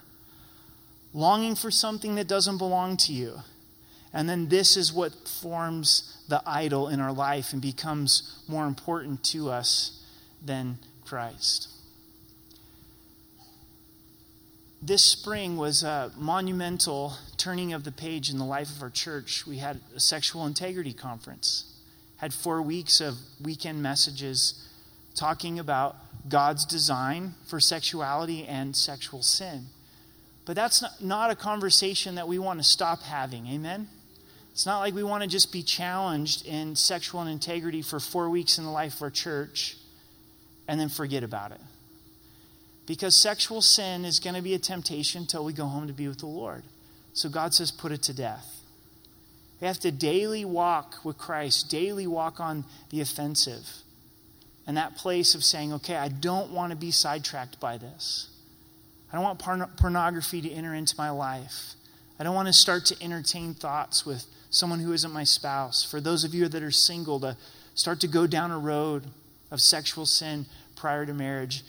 [1.14, 3.42] longing for something that doesn't belong to you.
[4.14, 9.24] And then this is what forms the idol in our life and becomes more important
[9.26, 10.04] to us
[10.44, 11.73] than Christ.
[14.86, 19.48] This spring was a monumental turning of the page in the life of our church.
[19.48, 21.74] We had a sexual integrity conference,
[22.18, 24.68] had four weeks of weekend messages
[25.16, 25.96] talking about
[26.28, 29.68] God's design for sexuality and sexual sin.
[30.44, 33.48] But that's not, a conversation that we want to stop having.
[33.48, 33.88] Amen?
[34.52, 38.58] It's not like we want to just be challenged in sexual integrity for four weeks
[38.58, 39.78] in the life of our church
[40.68, 41.62] and then forget about it.
[42.86, 46.08] Because sexual sin is going to be a temptation until we go home to be
[46.08, 46.64] with the Lord.
[47.14, 48.62] So God says, put it to death.
[49.62, 53.66] We have to daily walk with Christ, daily walk on the offensive.
[54.68, 58.30] And that place of saying, okay, I don't want to be sidetracked by this.
[59.12, 61.76] I don't want pornography to enter into my life.
[62.20, 65.84] I don't want to start to entertain thoughts with someone who isn't my spouse.
[65.84, 67.38] For those of you that are single, to
[67.76, 69.06] start to go down a road
[69.52, 71.64] of sexual sin prior to marriage.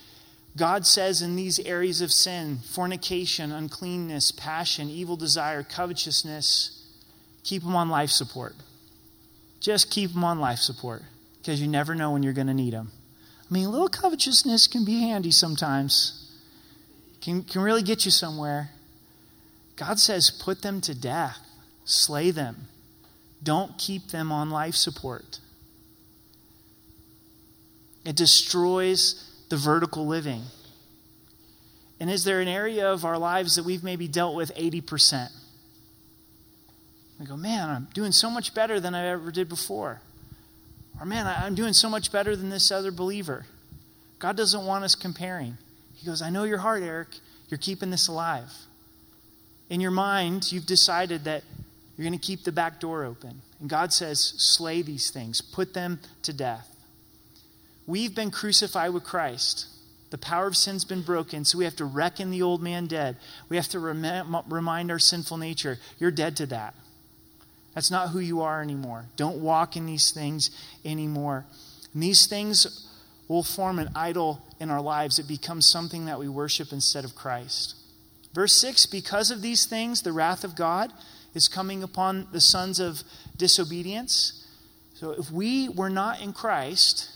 [0.57, 6.81] God says in these areas of sin fornication, uncleanness, passion, evil desire, covetousness
[7.45, 8.55] keep them on life support.
[9.61, 11.03] Just keep them on life support
[11.39, 12.91] because you never know when you're going to need them.
[13.49, 16.33] I mean, a little covetousness can be handy sometimes,
[17.21, 18.71] can, can really get you somewhere.
[19.77, 21.39] God says, put them to death,
[21.85, 22.69] slay them.
[23.43, 25.41] Don't keep them on life support.
[28.05, 30.43] It destroys the vertical living.
[32.01, 35.31] And is there an area of our lives that we've maybe dealt with 80%?
[37.21, 40.01] We go, man, I'm doing so much better than I ever did before.
[40.99, 43.47] Or, man, I'm doing so much better than this other believer.
[44.19, 45.57] God doesn't want us comparing.
[45.95, 47.11] He goes, I know your heart, Eric.
[47.49, 48.51] You're keeping this alive.
[49.71, 51.45] In your mind, you've decided that
[51.97, 53.41] you're going to keep the back door open.
[53.61, 56.74] And God says, slay these things, put them to death.
[57.87, 59.67] We've been crucified with Christ.
[60.11, 63.17] The power of sin's been broken, so we have to reckon the old man dead.
[63.49, 66.75] We have to rem- remind our sinful nature, you're dead to that.
[67.75, 69.07] That's not who you are anymore.
[69.17, 70.51] Don't walk in these things
[70.85, 71.45] anymore.
[71.93, 72.89] And these things
[73.27, 75.19] will form an idol in our lives.
[75.19, 77.75] It becomes something that we worship instead of Christ.
[78.33, 80.93] Verse 6 Because of these things, the wrath of God
[81.35, 83.03] is coming upon the sons of
[83.37, 84.47] disobedience.
[84.95, 87.11] So if we were not in Christ,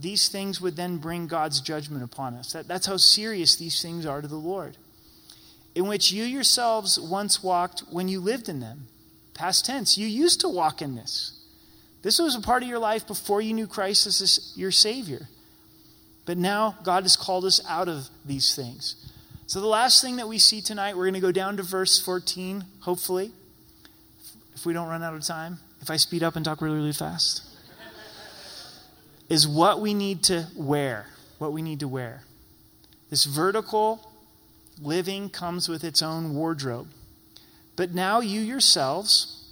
[0.00, 2.52] these things would then bring God's judgment upon us.
[2.52, 4.76] That, that's how serious these things are to the Lord.
[5.74, 8.86] In which you yourselves once walked when you lived in them.
[9.34, 11.38] Past tense, you used to walk in this.
[12.02, 15.28] This was a part of your life before you knew Christ as your Savior.
[16.24, 18.96] But now God has called us out of these things.
[19.46, 21.98] So, the last thing that we see tonight, we're going to go down to verse
[21.98, 23.32] 14, hopefully,
[24.54, 25.58] if we don't run out of time.
[25.80, 27.42] If I speed up and talk really, really fast,
[29.30, 31.06] is what we need to wear.
[31.38, 32.24] What we need to wear.
[33.08, 34.12] This vertical
[34.82, 36.88] living comes with its own wardrobe.
[37.76, 39.42] But now you yourselves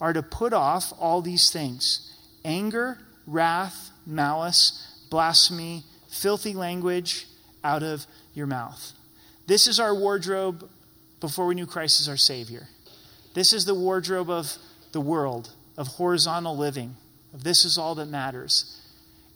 [0.00, 7.26] are to put off all these things anger, wrath, malice, blasphemy, filthy language
[7.64, 8.92] out of your mouth.
[9.46, 10.68] This is our wardrobe
[11.20, 12.68] before we knew Christ as our Savior.
[13.34, 14.56] This is the wardrobe of
[14.92, 16.96] the world, of horizontal living,
[17.32, 18.81] of this is all that matters.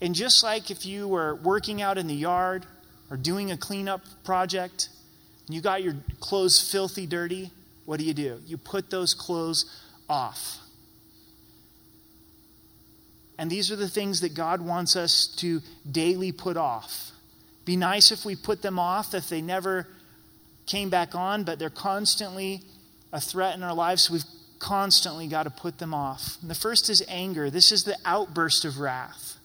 [0.01, 2.67] And just like if you were working out in the yard
[3.11, 4.89] or doing a cleanup project,
[5.47, 7.51] and you got your clothes filthy dirty,
[7.85, 8.41] what do you do?
[8.47, 9.65] You put those clothes
[10.09, 10.59] off.
[13.39, 17.13] And these are the things that God wants us to daily put off.
[17.65, 19.87] Be nice if we put them off, if they never
[20.67, 22.63] came back on, but they're constantly
[23.13, 24.25] a threat in our lives, so we've
[24.59, 26.39] constantly got to put them off.
[26.41, 27.51] And the first is anger.
[27.51, 29.36] This is the outburst of wrath.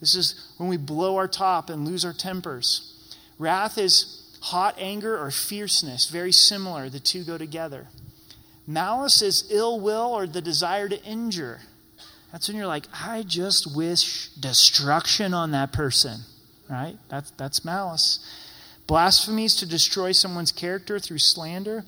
[0.00, 3.14] This is when we blow our top and lose our tempers.
[3.38, 6.88] Wrath is hot anger or fierceness, very similar.
[6.88, 7.86] The two go together.
[8.66, 11.60] Malice is ill will or the desire to injure.
[12.32, 16.20] That's when you're like, I just wish destruction on that person,
[16.68, 16.96] right?
[17.08, 18.20] That's, that's malice.
[18.86, 21.84] Blasphemies to destroy someone's character through slander.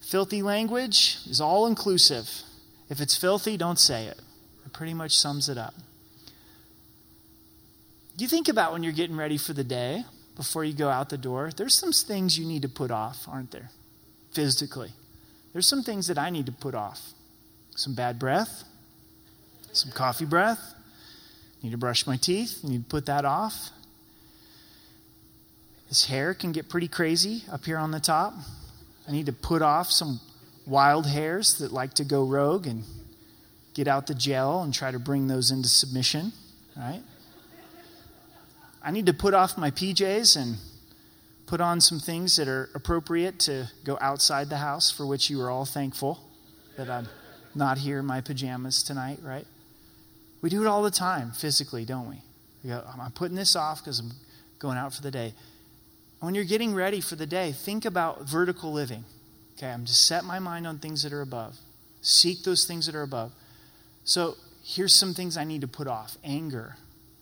[0.00, 2.28] Filthy language is all inclusive.
[2.88, 4.20] If it's filthy, don't say it.
[4.66, 5.74] It pretty much sums it up.
[8.20, 10.04] You think about when you're getting ready for the day
[10.36, 13.50] before you go out the door, there's some things you need to put off, aren't
[13.50, 13.70] there?
[14.32, 14.90] Physically.
[15.54, 17.00] There's some things that I need to put off.
[17.76, 18.64] Some bad breath,
[19.72, 20.60] some coffee breath.
[21.62, 22.62] Need to brush my teeth.
[22.62, 23.70] Need to put that off.
[25.88, 28.34] This hair can get pretty crazy up here on the top.
[29.08, 30.20] I need to put off some
[30.66, 32.84] wild hairs that like to go rogue and
[33.72, 36.32] get out the gel and try to bring those into submission,
[36.76, 37.02] right?
[38.82, 40.56] I need to put off my PJs and
[41.46, 45.40] put on some things that are appropriate to go outside the house, for which you
[45.42, 46.20] are all thankful
[46.76, 47.08] that I'm
[47.54, 49.46] not here in my pajamas tonight, right?
[50.40, 52.22] We do it all the time physically, don't we?
[52.62, 54.12] we go, I'm putting this off because I'm
[54.58, 55.34] going out for the day.
[56.20, 59.04] When you're getting ready for the day, think about vertical living.
[59.56, 61.56] Okay, I'm to set my mind on things that are above.
[62.00, 63.32] Seek those things that are above.
[64.04, 66.76] So here's some things I need to put off anger,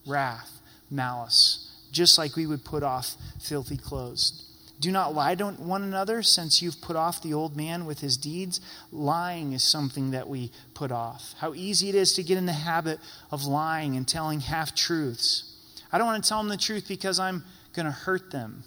[0.07, 0.58] wrath,
[0.91, 4.45] malice, just like we would put off filthy clothes.
[4.81, 8.17] Do not lie to one another, since you've put off the old man with his
[8.17, 8.61] deeds.
[8.93, 11.35] Lying is something that we put off.
[11.39, 13.01] How easy it is to get in the habit
[13.33, 15.57] of lying and telling half truths.
[15.91, 17.43] I don't want to tell them the truth because I'm
[17.75, 18.63] going to hurt them.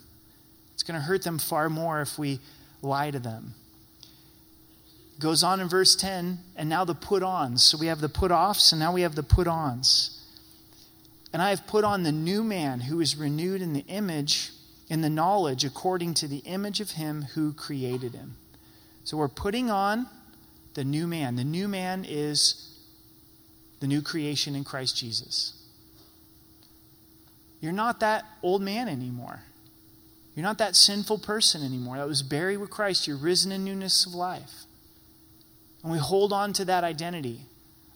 [0.74, 2.40] It's going to hurt them far more if we
[2.82, 3.54] lie to them.
[5.18, 7.62] Goes on in verse 10, and now the put ons.
[7.62, 10.21] So we have the put offs, and now we have the put ons.
[11.32, 14.50] And I have put on the new man who is renewed in the image,
[14.88, 18.36] in the knowledge, according to the image of him who created him.
[19.04, 20.06] So we're putting on
[20.74, 21.36] the new man.
[21.36, 22.68] The new man is
[23.80, 25.54] the new creation in Christ Jesus.
[27.60, 29.42] You're not that old man anymore.
[30.34, 33.06] You're not that sinful person anymore that was buried with Christ.
[33.06, 34.64] You're risen in newness of life.
[35.82, 37.42] And we hold on to that identity.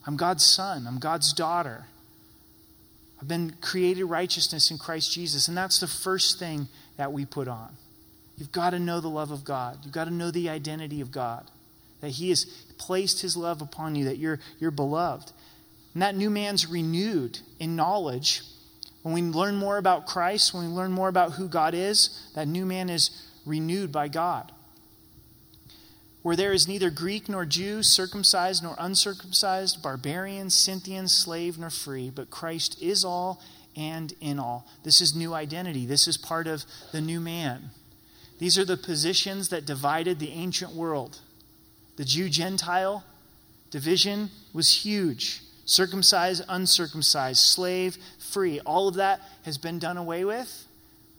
[0.06, 1.86] I'm God's son, I'm God's daughter.
[3.26, 5.48] I've been created righteousness in Christ Jesus.
[5.48, 7.74] And that's the first thing that we put on.
[8.36, 9.78] You've got to know the love of God.
[9.82, 11.44] You've got to know the identity of God.
[12.02, 12.44] That He has
[12.78, 15.32] placed His love upon you, that you're, you're beloved.
[15.92, 18.42] And that new man's renewed in knowledge.
[19.02, 22.46] When we learn more about Christ, when we learn more about who God is, that
[22.46, 23.10] new man is
[23.44, 24.52] renewed by God
[26.26, 32.10] where there is neither Greek nor Jew, circumcised nor uncircumcised, barbarian, Scythian, slave nor free,
[32.10, 33.40] but Christ is all
[33.76, 34.66] and in all.
[34.82, 35.86] This is new identity.
[35.86, 37.70] This is part of the new man.
[38.40, 41.20] These are the positions that divided the ancient world.
[41.94, 43.04] The Jew Gentile
[43.70, 45.42] division was huge.
[45.64, 48.58] Circumcised, uncircumcised, slave, free.
[48.66, 50.66] All of that has been done away with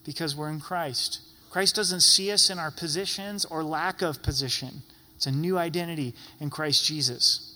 [0.04, 1.22] because we're in Christ.
[1.50, 4.84] Christ doesn't see us in our positions or lack of position.
[5.18, 7.56] It's a new identity in Christ Jesus.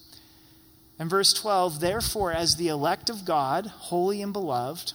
[0.99, 4.93] And verse 12, therefore, as the elect of God, holy and beloved,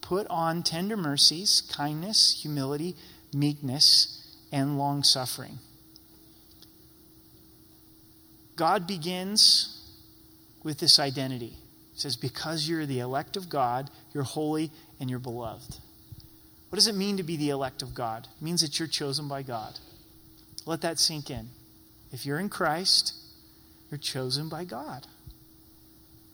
[0.00, 2.94] put on tender mercies, kindness, humility,
[3.34, 5.58] meekness, and long suffering.
[8.56, 9.82] God begins
[10.62, 11.56] with this identity.
[11.94, 15.76] He says, Because you're the elect of God, you're holy and you're beloved.
[16.68, 18.28] What does it mean to be the elect of God?
[18.40, 19.78] It means that you're chosen by God.
[20.66, 21.48] Let that sink in.
[22.14, 23.12] If you're in Christ,
[23.90, 25.08] you're chosen by God.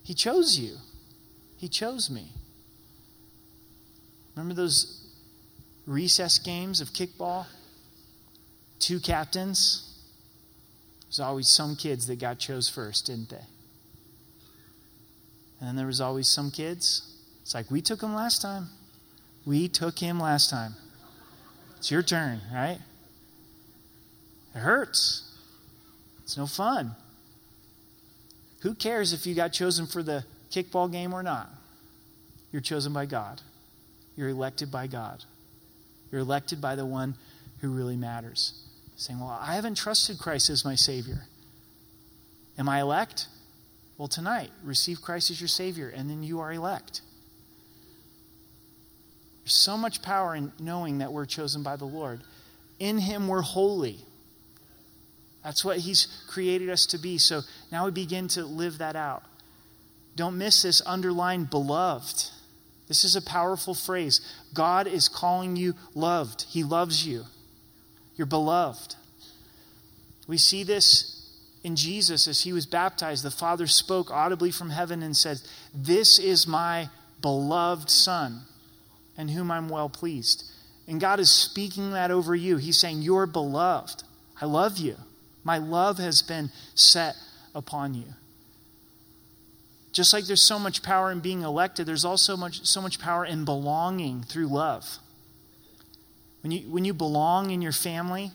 [0.02, 0.76] He chose you,
[1.56, 2.32] He chose me.
[4.36, 5.02] Remember those
[5.86, 7.46] recess games of kickball?
[8.78, 9.98] Two captains?
[11.04, 13.46] There's always some kids that got chose first, didn't they?
[15.60, 17.10] And then there was always some kids.
[17.40, 18.66] It's like, we took him last time.
[19.46, 20.74] We took him last time.
[21.78, 22.80] It's your turn, right?
[24.54, 25.29] It hurts.
[26.30, 26.94] It's no fun.
[28.60, 31.50] Who cares if you got chosen for the kickball game or not?
[32.52, 33.42] You're chosen by God.
[34.14, 35.24] You're elected by God.
[36.12, 37.16] You're elected by the one
[37.60, 38.52] who really matters.
[38.94, 41.24] Saying, Well, I haven't trusted Christ as my Savior.
[42.56, 43.26] Am I elect?
[43.98, 47.00] Well, tonight, receive Christ as your Savior, and then you are elect.
[49.42, 52.20] There's so much power in knowing that we're chosen by the Lord.
[52.78, 54.04] In Him, we're holy.
[55.42, 57.18] That's what He's created us to be.
[57.18, 59.22] So now we begin to live that out.
[60.16, 62.30] Don't miss this underlined beloved.
[62.88, 64.20] This is a powerful phrase.
[64.52, 66.42] God is calling you loved.
[66.42, 67.24] He loves you.
[68.16, 68.96] You're beloved.
[70.26, 71.16] We see this
[71.62, 73.24] in Jesus as he was baptized.
[73.24, 75.40] The Father spoke audibly from heaven and said,
[75.74, 76.88] This is my
[77.22, 78.42] beloved Son,
[79.16, 80.44] in whom I'm well pleased.
[80.88, 82.56] And God is speaking that over you.
[82.56, 84.02] He's saying, You're beloved.
[84.40, 84.96] I love you.
[85.44, 87.16] My love has been set
[87.54, 88.04] upon you.
[89.92, 93.24] Just like there's so much power in being elected, there's also much, so much power
[93.24, 94.98] in belonging through love.
[96.42, 98.30] When you, when you belong in your family,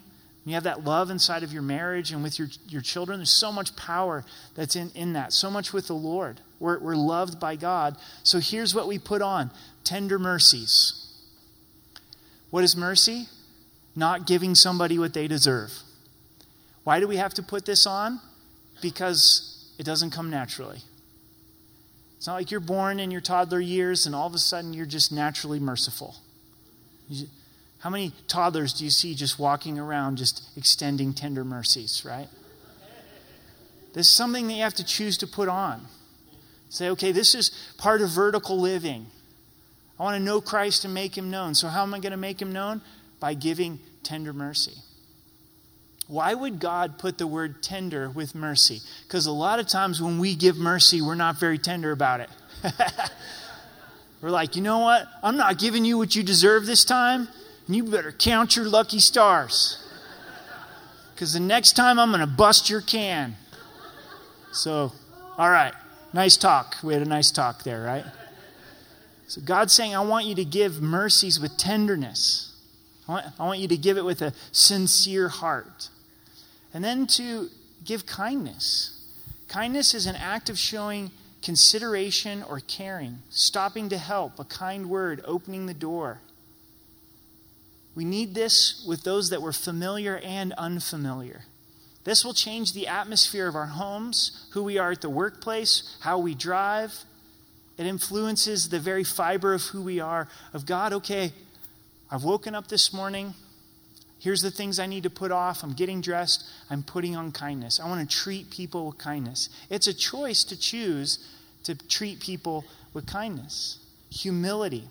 [0.45, 3.51] you have that love inside of your marriage and with your, your children, there's so
[3.51, 6.39] much power that's in, in that, so much with the Lord.
[6.59, 7.97] We're, we're loved by God.
[8.23, 9.49] So here's what we put on
[9.83, 11.01] tender mercies.
[12.51, 13.27] What is mercy?
[13.95, 15.71] Not giving somebody what they deserve.
[16.85, 18.21] Why do we have to put this on?
[18.81, 20.79] Because it doesn't come naturally.
[22.15, 24.85] It's not like you're born in your toddler years and all of a sudden you're
[24.85, 26.15] just naturally merciful.
[27.79, 32.29] How many toddlers do you see just walking around, just extending tender mercies, right?
[33.93, 35.87] This is something that you have to choose to put on.
[36.69, 39.07] Say, okay, this is part of vertical living.
[39.99, 41.55] I want to know Christ and make him known.
[41.55, 42.81] So, how am I going to make him known?
[43.19, 44.73] By giving tender mercy.
[46.07, 48.81] Why would God put the word tender with mercy?
[49.07, 52.29] Because a lot of times when we give mercy, we're not very tender about it.
[54.21, 55.07] we're like, you know what?
[55.23, 57.27] I'm not giving you what you deserve this time,
[57.65, 59.81] and you better count your lucky stars.
[61.13, 63.35] Because the next time I'm going to bust your can.
[64.51, 64.91] So,
[65.37, 65.73] all right.
[66.13, 66.75] Nice talk.
[66.83, 68.05] We had a nice talk there, right?
[69.27, 72.53] So God's saying, I want you to give mercies with tenderness.
[73.07, 75.89] I want, I want you to give it with a sincere heart.
[76.75, 77.49] And then to
[77.85, 79.01] give kindness.
[79.47, 81.09] Kindness is an act of showing
[81.41, 86.19] consideration or caring, stopping to help, a kind word, opening the door.
[87.95, 91.45] We need this with those that were familiar and unfamiliar.
[92.03, 96.19] This will change the atmosphere of our homes, who we are at the workplace, how
[96.19, 97.05] we drive.
[97.77, 100.27] It influences the very fiber of who we are.
[100.51, 101.31] Of God, okay,
[102.11, 103.33] I've woken up this morning.
[104.25, 105.61] Here's the things I need to put off.
[105.61, 106.43] I'm getting dressed.
[106.71, 107.79] I'm putting on kindness.
[107.79, 109.49] I want to treat people with kindness.
[109.69, 111.19] It's a choice to choose
[111.61, 113.77] to treat people with kindness.
[114.09, 114.85] Humility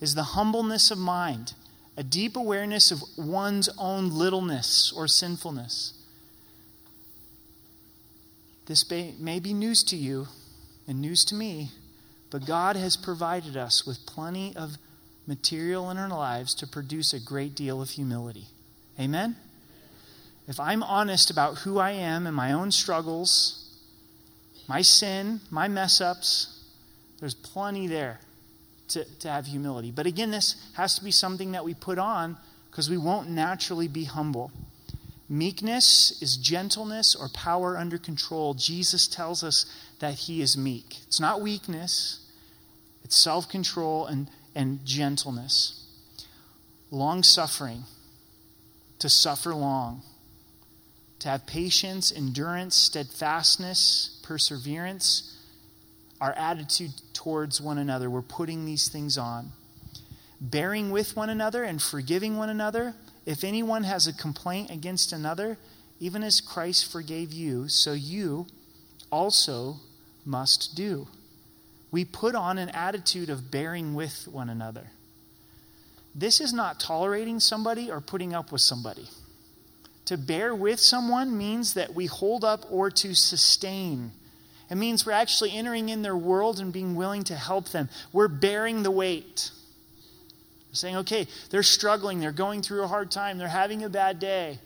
[0.00, 1.52] is the humbleness of mind,
[1.96, 5.92] a deep awareness of one's own littleness or sinfulness.
[8.66, 10.26] This may be news to you
[10.88, 11.70] and news to me,
[12.28, 14.78] but God has provided us with plenty of
[15.28, 18.48] material in our lives to produce a great deal of humility.
[18.98, 19.36] Amen?
[20.46, 23.60] If I'm honest about who I am and my own struggles,
[24.68, 26.62] my sin, my mess ups,
[27.18, 28.20] there's plenty there
[28.88, 29.90] to, to have humility.
[29.90, 32.36] But again, this has to be something that we put on
[32.70, 34.52] because we won't naturally be humble.
[35.28, 38.52] Meekness is gentleness or power under control.
[38.52, 39.64] Jesus tells us
[40.00, 40.98] that he is meek.
[41.06, 42.20] It's not weakness,
[43.02, 45.80] it's self control and, and gentleness.
[46.90, 47.84] Long suffering
[49.04, 50.00] to suffer long,
[51.18, 55.36] to have patience, endurance, steadfastness, perseverance,
[56.22, 58.08] our attitude towards one another.
[58.08, 59.52] We're putting these things on.
[60.40, 62.94] Bearing with one another and forgiving one another.
[63.26, 65.58] If anyone has a complaint against another,
[66.00, 68.46] even as Christ forgave you, so you
[69.12, 69.80] also
[70.24, 71.08] must do.
[71.90, 74.92] We put on an attitude of bearing with one another.
[76.14, 79.08] This is not tolerating somebody or putting up with somebody.
[80.06, 84.12] To bear with someone means that we hold up or to sustain.
[84.70, 87.88] It means we're actually entering in their world and being willing to help them.
[88.12, 89.50] We're bearing the weight.
[90.70, 94.18] We're saying, okay, they're struggling, they're going through a hard time, they're having a bad
[94.18, 94.58] day.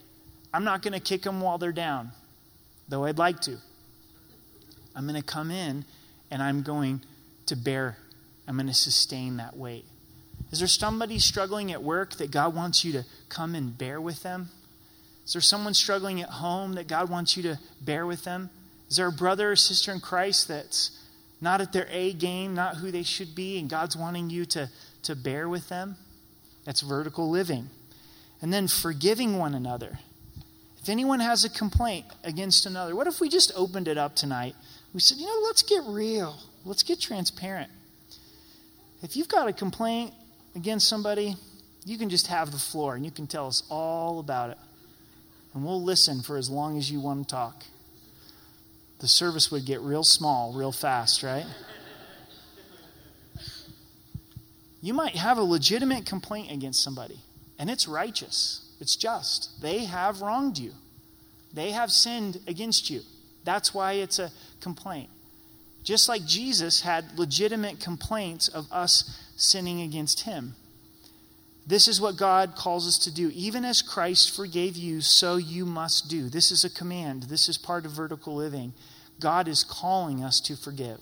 [0.53, 2.11] I'm not going to kick them while they're down,
[2.89, 3.59] though I'd like to.
[4.97, 5.85] I'm going to come in
[6.31, 7.03] and I'm going
[7.47, 7.97] to bear,
[8.47, 9.85] I'm going to sustain that weight.
[10.51, 14.23] Is there somebody struggling at work that God wants you to come and bear with
[14.23, 14.49] them?
[15.27, 18.49] Is there someone struggling at home that God wants you to bear with them?
[18.89, 20.99] Is there a brother or sister in Christ that's
[21.41, 24.71] not at their A game, not who they should be, and God's wanting you to,
[25.03, 25.97] to bear with them?
[26.65, 27.69] That's vertical living.
[28.41, 29.99] And then forgiving one another.
[30.81, 34.55] If anyone has a complaint against another, what if we just opened it up tonight?
[34.95, 36.39] We said, you know, let's get real.
[36.65, 37.71] Let's get transparent.
[39.03, 40.15] If you've got a complaint
[40.59, 41.37] against somebody,
[41.85, 44.59] you can just have the floor and you can tell us all about it.
[45.55, 47.65] And we'll listen for as long as you want to talk.
[48.99, 51.47] The service would get real small real fast, right?
[54.83, 57.19] You might have a legitimate complaint against somebody,
[57.59, 59.61] and it's righteous, it's just.
[59.63, 60.73] They have wronged you,
[61.53, 63.03] they have sinned against you.
[63.45, 65.09] That's why it's a complaint.
[65.85, 70.55] Just like Jesus had legitimate complaints of us sinning against him.
[71.66, 73.30] This is what God calls us to do.
[73.34, 76.28] Even as Christ forgave you, so you must do.
[76.28, 77.24] This is a command.
[77.24, 78.74] This is part of vertical living.
[79.20, 81.01] God is calling us to forgive.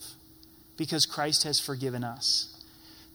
[0.77, 2.53] because Christ has forgiven us.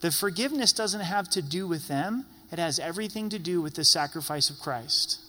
[0.02, 3.84] The forgiveness doesn't have to do with them, it has everything to do with the
[3.84, 5.20] sacrifice of Christ.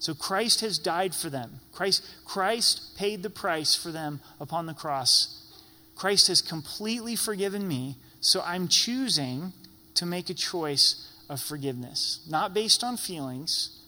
[0.00, 1.60] So Christ has died for them.
[1.72, 5.42] Christ, Christ paid the price for them upon the cross.
[5.96, 9.52] Christ has completely forgiven me, so I'm choosing
[9.94, 12.20] to make a choice of forgiveness.
[12.28, 13.78] Not based on feelings,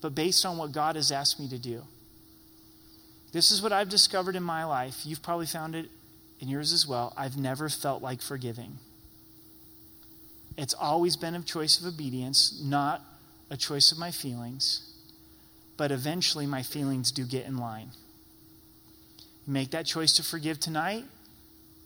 [0.00, 1.82] but based on what God has asked me to do.
[3.32, 5.02] This is what I've discovered in my life.
[5.04, 5.88] You've probably found it
[6.40, 7.12] in yours as well.
[7.16, 8.78] I've never felt like forgiving.
[10.56, 13.02] It's always been a choice of obedience, not
[13.50, 14.86] a choice of my feelings.
[15.76, 17.92] But eventually, my feelings do get in line.
[19.46, 21.04] Make that choice to forgive tonight.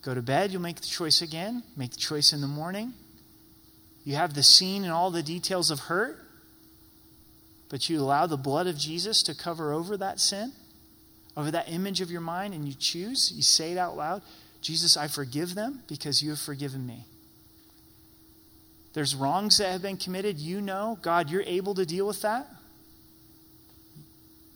[0.05, 1.63] Go to bed, you'll make the choice again.
[1.77, 2.93] Make the choice in the morning.
[4.05, 6.19] You have the scene and all the details of hurt,
[7.71, 10.53] but you allow the blood of Jesus to cover over that sin,
[11.37, 14.23] over that image of your mind, and you choose, you say it out loud
[14.65, 17.05] Jesus, I forgive them because you have forgiven me.
[18.95, 20.39] There's wrongs that have been committed.
[20.39, 22.49] You know, God, you're able to deal with that.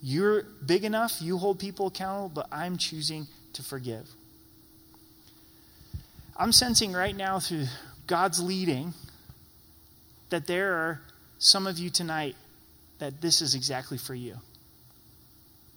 [0.01, 4.09] You're big enough, you hold people accountable, but I'm choosing to forgive.
[6.41, 7.65] I'm sensing right now through
[8.07, 8.95] God's leading
[10.31, 11.01] that there are
[11.39, 12.37] some of you tonight
[13.01, 14.37] that this is exactly for you.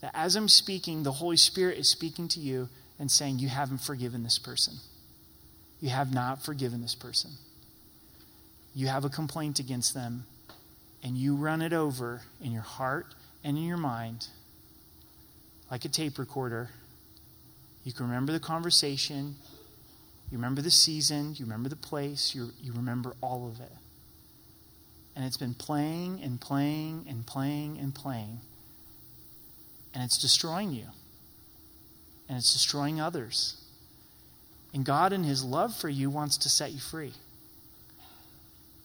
[0.02, 3.80] That as I'm speaking, the Holy Spirit is speaking to you and saying, You haven't
[3.80, 4.76] forgiven this person.
[5.80, 7.32] You have not forgiven this person.
[8.76, 10.26] You have a complaint against them,
[11.04, 13.08] and you run it over in your heart
[13.44, 14.28] and in your mind
[15.72, 16.70] like a tape recorder.
[17.84, 19.36] You can remember the conversation,
[20.32, 23.72] you remember the season, you remember the place, you, you remember all of it.
[25.14, 28.40] And it's been playing and playing and playing and playing.
[29.94, 30.86] And it's destroying you.
[32.30, 33.62] And it's destroying others.
[34.74, 37.14] And God, in His love for you, wants to set you free.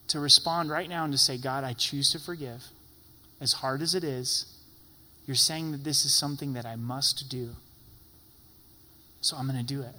[0.08, 2.64] To respond right now and to say, God, I choose to forgive.
[3.40, 4.46] As hard as it is,
[5.26, 7.50] you're saying that this is something that I must do.
[9.20, 9.94] So I'm going to do it.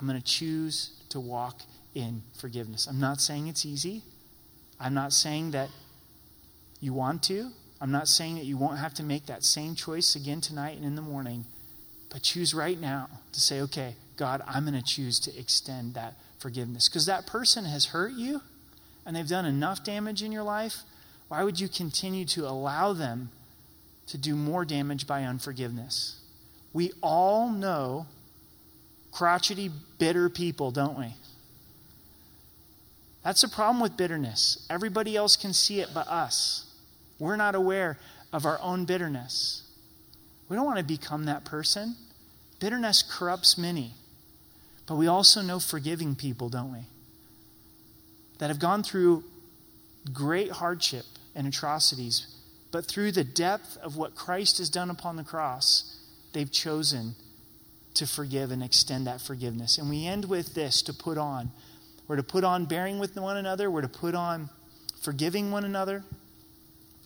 [0.00, 1.62] I'm going to choose to walk
[1.94, 2.86] in forgiveness.
[2.86, 4.02] I'm not saying it's easy.
[4.78, 5.70] I'm not saying that
[6.80, 7.50] you want to.
[7.80, 10.84] I'm not saying that you won't have to make that same choice again tonight and
[10.84, 11.44] in the morning.
[12.10, 16.14] But choose right now to say, okay, God, I'm going to choose to extend that
[16.38, 16.88] forgiveness.
[16.88, 18.42] Because that person has hurt you
[19.04, 20.82] and they've done enough damage in your life.
[21.28, 23.30] Why would you continue to allow them
[24.08, 26.20] to do more damage by unforgiveness?
[26.72, 28.06] We all know
[29.16, 31.14] crotchety, bitter people, don't we?
[33.24, 34.66] That's the problem with bitterness.
[34.68, 36.70] Everybody else can see it but us.
[37.18, 37.98] We're not aware
[38.30, 39.62] of our own bitterness.
[40.50, 41.96] We don't want to become that person.
[42.60, 43.94] Bitterness corrupts many.
[44.86, 46.80] But we also know forgiving people, don't we?
[48.36, 49.24] That have gone through
[50.12, 52.26] great hardship and atrocities,
[52.70, 55.96] but through the depth of what Christ has done upon the cross,
[56.34, 57.14] they've chosen
[57.96, 59.78] to forgive and extend that forgiveness.
[59.78, 61.50] And we end with this to put on
[62.08, 63.70] we're to put on bearing with one another.
[63.70, 64.48] We're to put on
[65.00, 66.04] forgiving one another.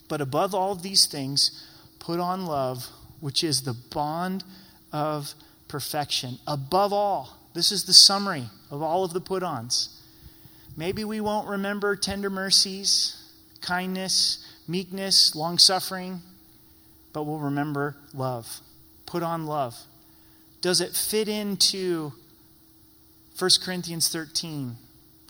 [0.09, 1.67] But above all these things,
[1.99, 2.89] put on love,
[3.21, 4.45] which is the bond
[4.93, 5.33] of
[5.69, 6.39] perfection.
[6.47, 9.97] Above all, this is the summary of all of the put ons.
[10.77, 13.17] Maybe we won't remember tender mercies,
[13.61, 16.21] kindness, meekness, long suffering,
[17.13, 18.61] but we'll remember love.
[19.07, 19.77] Put on love.
[20.61, 22.13] Does it fit into
[23.39, 24.77] 1 Corinthians 13?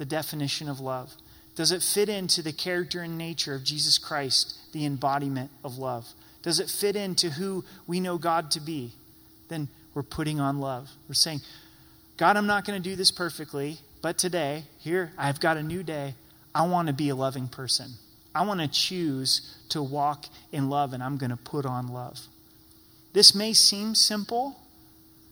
[0.01, 1.13] the definition of love?
[1.55, 6.09] Does it fit into the character and nature of Jesus Christ, the embodiment of love?
[6.43, 8.93] Does it fit into who we know God to be?
[9.49, 10.89] Then we're putting on love.
[11.07, 11.43] We're saying,
[12.17, 15.83] God, I'm not going to do this perfectly, but today, here, I've got a new
[15.83, 16.15] day.
[16.55, 17.91] I want to be a loving person.
[18.35, 22.21] I want to choose to walk in love, and I'm going to put on love.
[23.13, 24.57] This may seem simple,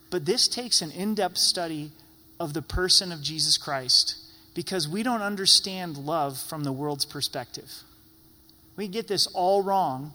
[0.09, 1.91] but this takes an in depth study
[2.39, 4.15] of the person of Jesus Christ
[4.55, 7.71] because we don't understand love from the world's perspective.
[8.75, 10.13] We get this all wrong.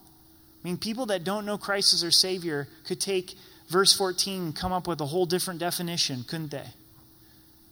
[0.62, 3.34] I mean, people that don't know Christ as their Savior could take
[3.68, 6.66] verse 14 and come up with a whole different definition, couldn't they?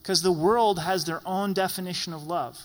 [0.01, 2.59] Because the world has their own definition of love.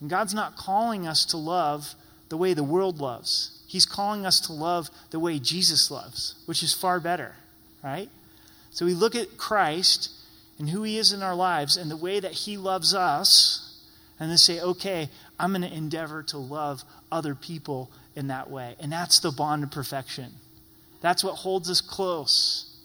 [0.00, 1.94] And God's not calling us to love
[2.28, 3.62] the way the world loves.
[3.66, 7.34] He's calling us to love the way Jesus loves, which is far better,
[7.84, 8.08] right?
[8.70, 10.10] So we look at Christ
[10.58, 13.66] and who He is in our lives and the way that He loves us,
[14.18, 15.08] and then say, okay,
[15.38, 18.76] I'm going to endeavor to love other people in that way.
[18.78, 20.32] And that's the bond of perfection.
[21.00, 22.76] That's what holds us close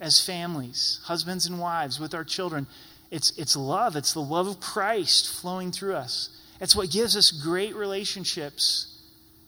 [0.00, 2.68] as families, husbands and wives, with our children.
[3.10, 3.96] It's, it's love.
[3.96, 6.30] It's the love of Christ flowing through us.
[6.60, 8.91] It's what gives us great relationships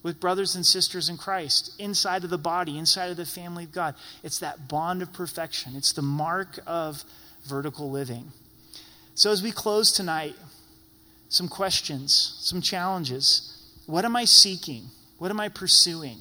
[0.04, 3.72] with brothers and sisters in Christ, inside of the body, inside of the family of
[3.72, 3.96] God.
[4.22, 5.74] It's that bond of perfection.
[5.74, 7.02] It's the mark of
[7.44, 8.30] vertical living.
[9.14, 10.36] So, as we close tonight,
[11.28, 13.50] some questions, some challenges.
[13.86, 14.84] What am I seeking?
[15.18, 16.18] What am I pursuing?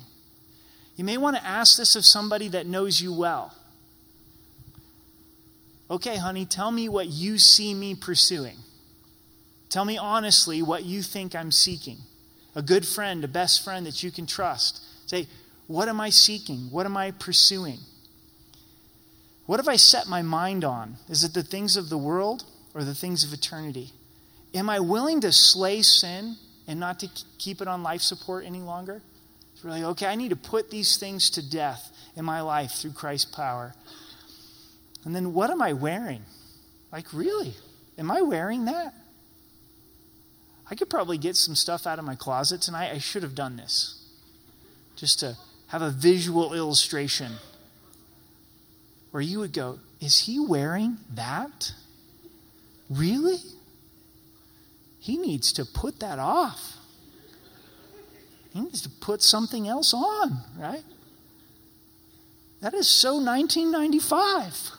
[0.95, 3.53] You may want to ask this of somebody that knows you well.
[5.91, 8.57] Okay, honey, tell me what you see me pursuing.
[9.69, 11.97] Tell me honestly what you think I'm seeking.
[12.55, 14.81] A good friend, a best friend that you can trust.
[15.07, 15.27] Say,
[15.67, 16.69] what am I seeking?
[16.71, 17.79] What am I pursuing?
[19.45, 20.97] What have I set my mind on?
[21.09, 22.43] Is it the things of the world
[22.73, 23.91] or the things of eternity?
[24.53, 26.37] Am I willing to slay sin
[26.67, 29.01] and not to keep it on life support any longer?
[29.53, 32.91] It's really, okay, I need to put these things to death in my life through
[32.91, 33.73] Christ's power.
[35.03, 36.21] And then what am I wearing?
[36.91, 37.53] Like, really?
[37.97, 38.93] Am I wearing that?
[40.73, 42.91] I could probably get some stuff out of my closet tonight.
[42.91, 44.03] I should have done this
[44.95, 47.33] just to have a visual illustration
[49.11, 51.73] where you would go, Is he wearing that?
[52.89, 53.37] Really?
[54.99, 56.77] He needs to put that off.
[58.51, 60.83] He needs to put something else on, right?
[62.61, 64.71] That is so 1995.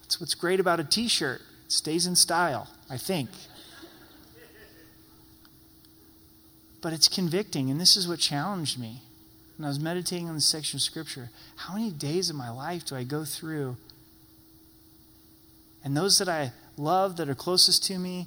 [0.00, 1.42] That's what's great about a t shirt.
[1.66, 3.28] It stays in style, I think.
[6.84, 9.00] But it's convicting, and this is what challenged me.
[9.56, 12.84] When I was meditating on this section of Scripture, how many days of my life
[12.84, 13.78] do I go through?
[15.82, 18.26] And those that I love, that are closest to me,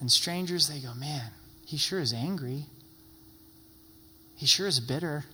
[0.00, 1.32] and strangers, they go, man,
[1.66, 2.64] he sure is angry.
[4.34, 5.26] He sure is bitter.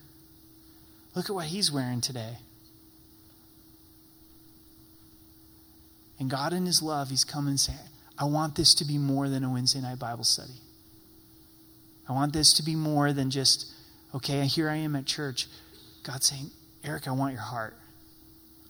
[1.15, 2.39] Look at what he's wearing today.
[6.19, 7.79] And God, in His love, He's come and saying,
[8.19, 10.51] I want this to be more than a Wednesday night Bible study.
[12.11, 13.71] I want this to be more than just,
[14.13, 15.47] okay, here I am at church.
[16.03, 16.51] God's saying,
[16.83, 17.73] Eric, I want your heart.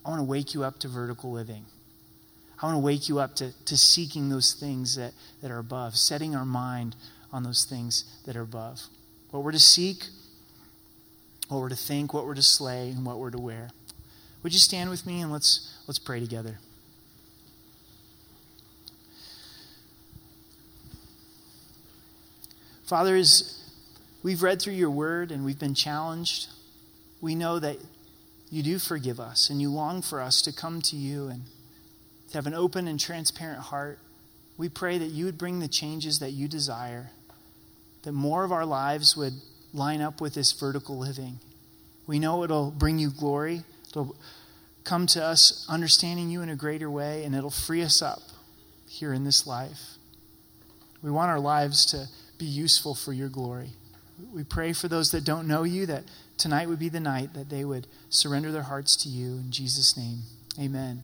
[0.06, 1.66] I want to wake you up to vertical living.
[2.62, 5.98] I want to wake you up to, to seeking those things that, that are above,
[5.98, 6.96] setting our mind
[7.34, 8.80] on those things that are above.
[9.32, 10.06] What we're to seek,
[11.48, 13.72] what we're to think, what we're to slay, and what we're to wear.
[14.44, 16.60] Would you stand with me and let's, let's pray together?
[22.92, 23.58] Father, as
[24.22, 26.50] we've read through your word and we've been challenged,
[27.22, 27.78] we know that
[28.50, 31.44] you do forgive us and you long for us to come to you and
[32.28, 33.98] to have an open and transparent heart.
[34.58, 37.12] We pray that you would bring the changes that you desire,
[38.04, 39.36] that more of our lives would
[39.74, 41.40] line up with this vertical living.
[42.08, 43.62] We know it'll bring you glory.
[43.88, 44.18] It'll
[44.84, 48.20] come to us understanding you in a greater way, and it'll free us up
[48.86, 49.80] here in this life.
[51.02, 52.10] We want our lives to
[52.42, 53.70] be useful for your glory.
[54.34, 56.04] We pray for those that don't know you that
[56.38, 59.34] tonight would be the night that they would surrender their hearts to you.
[59.34, 60.22] In Jesus' name,
[60.60, 61.00] amen.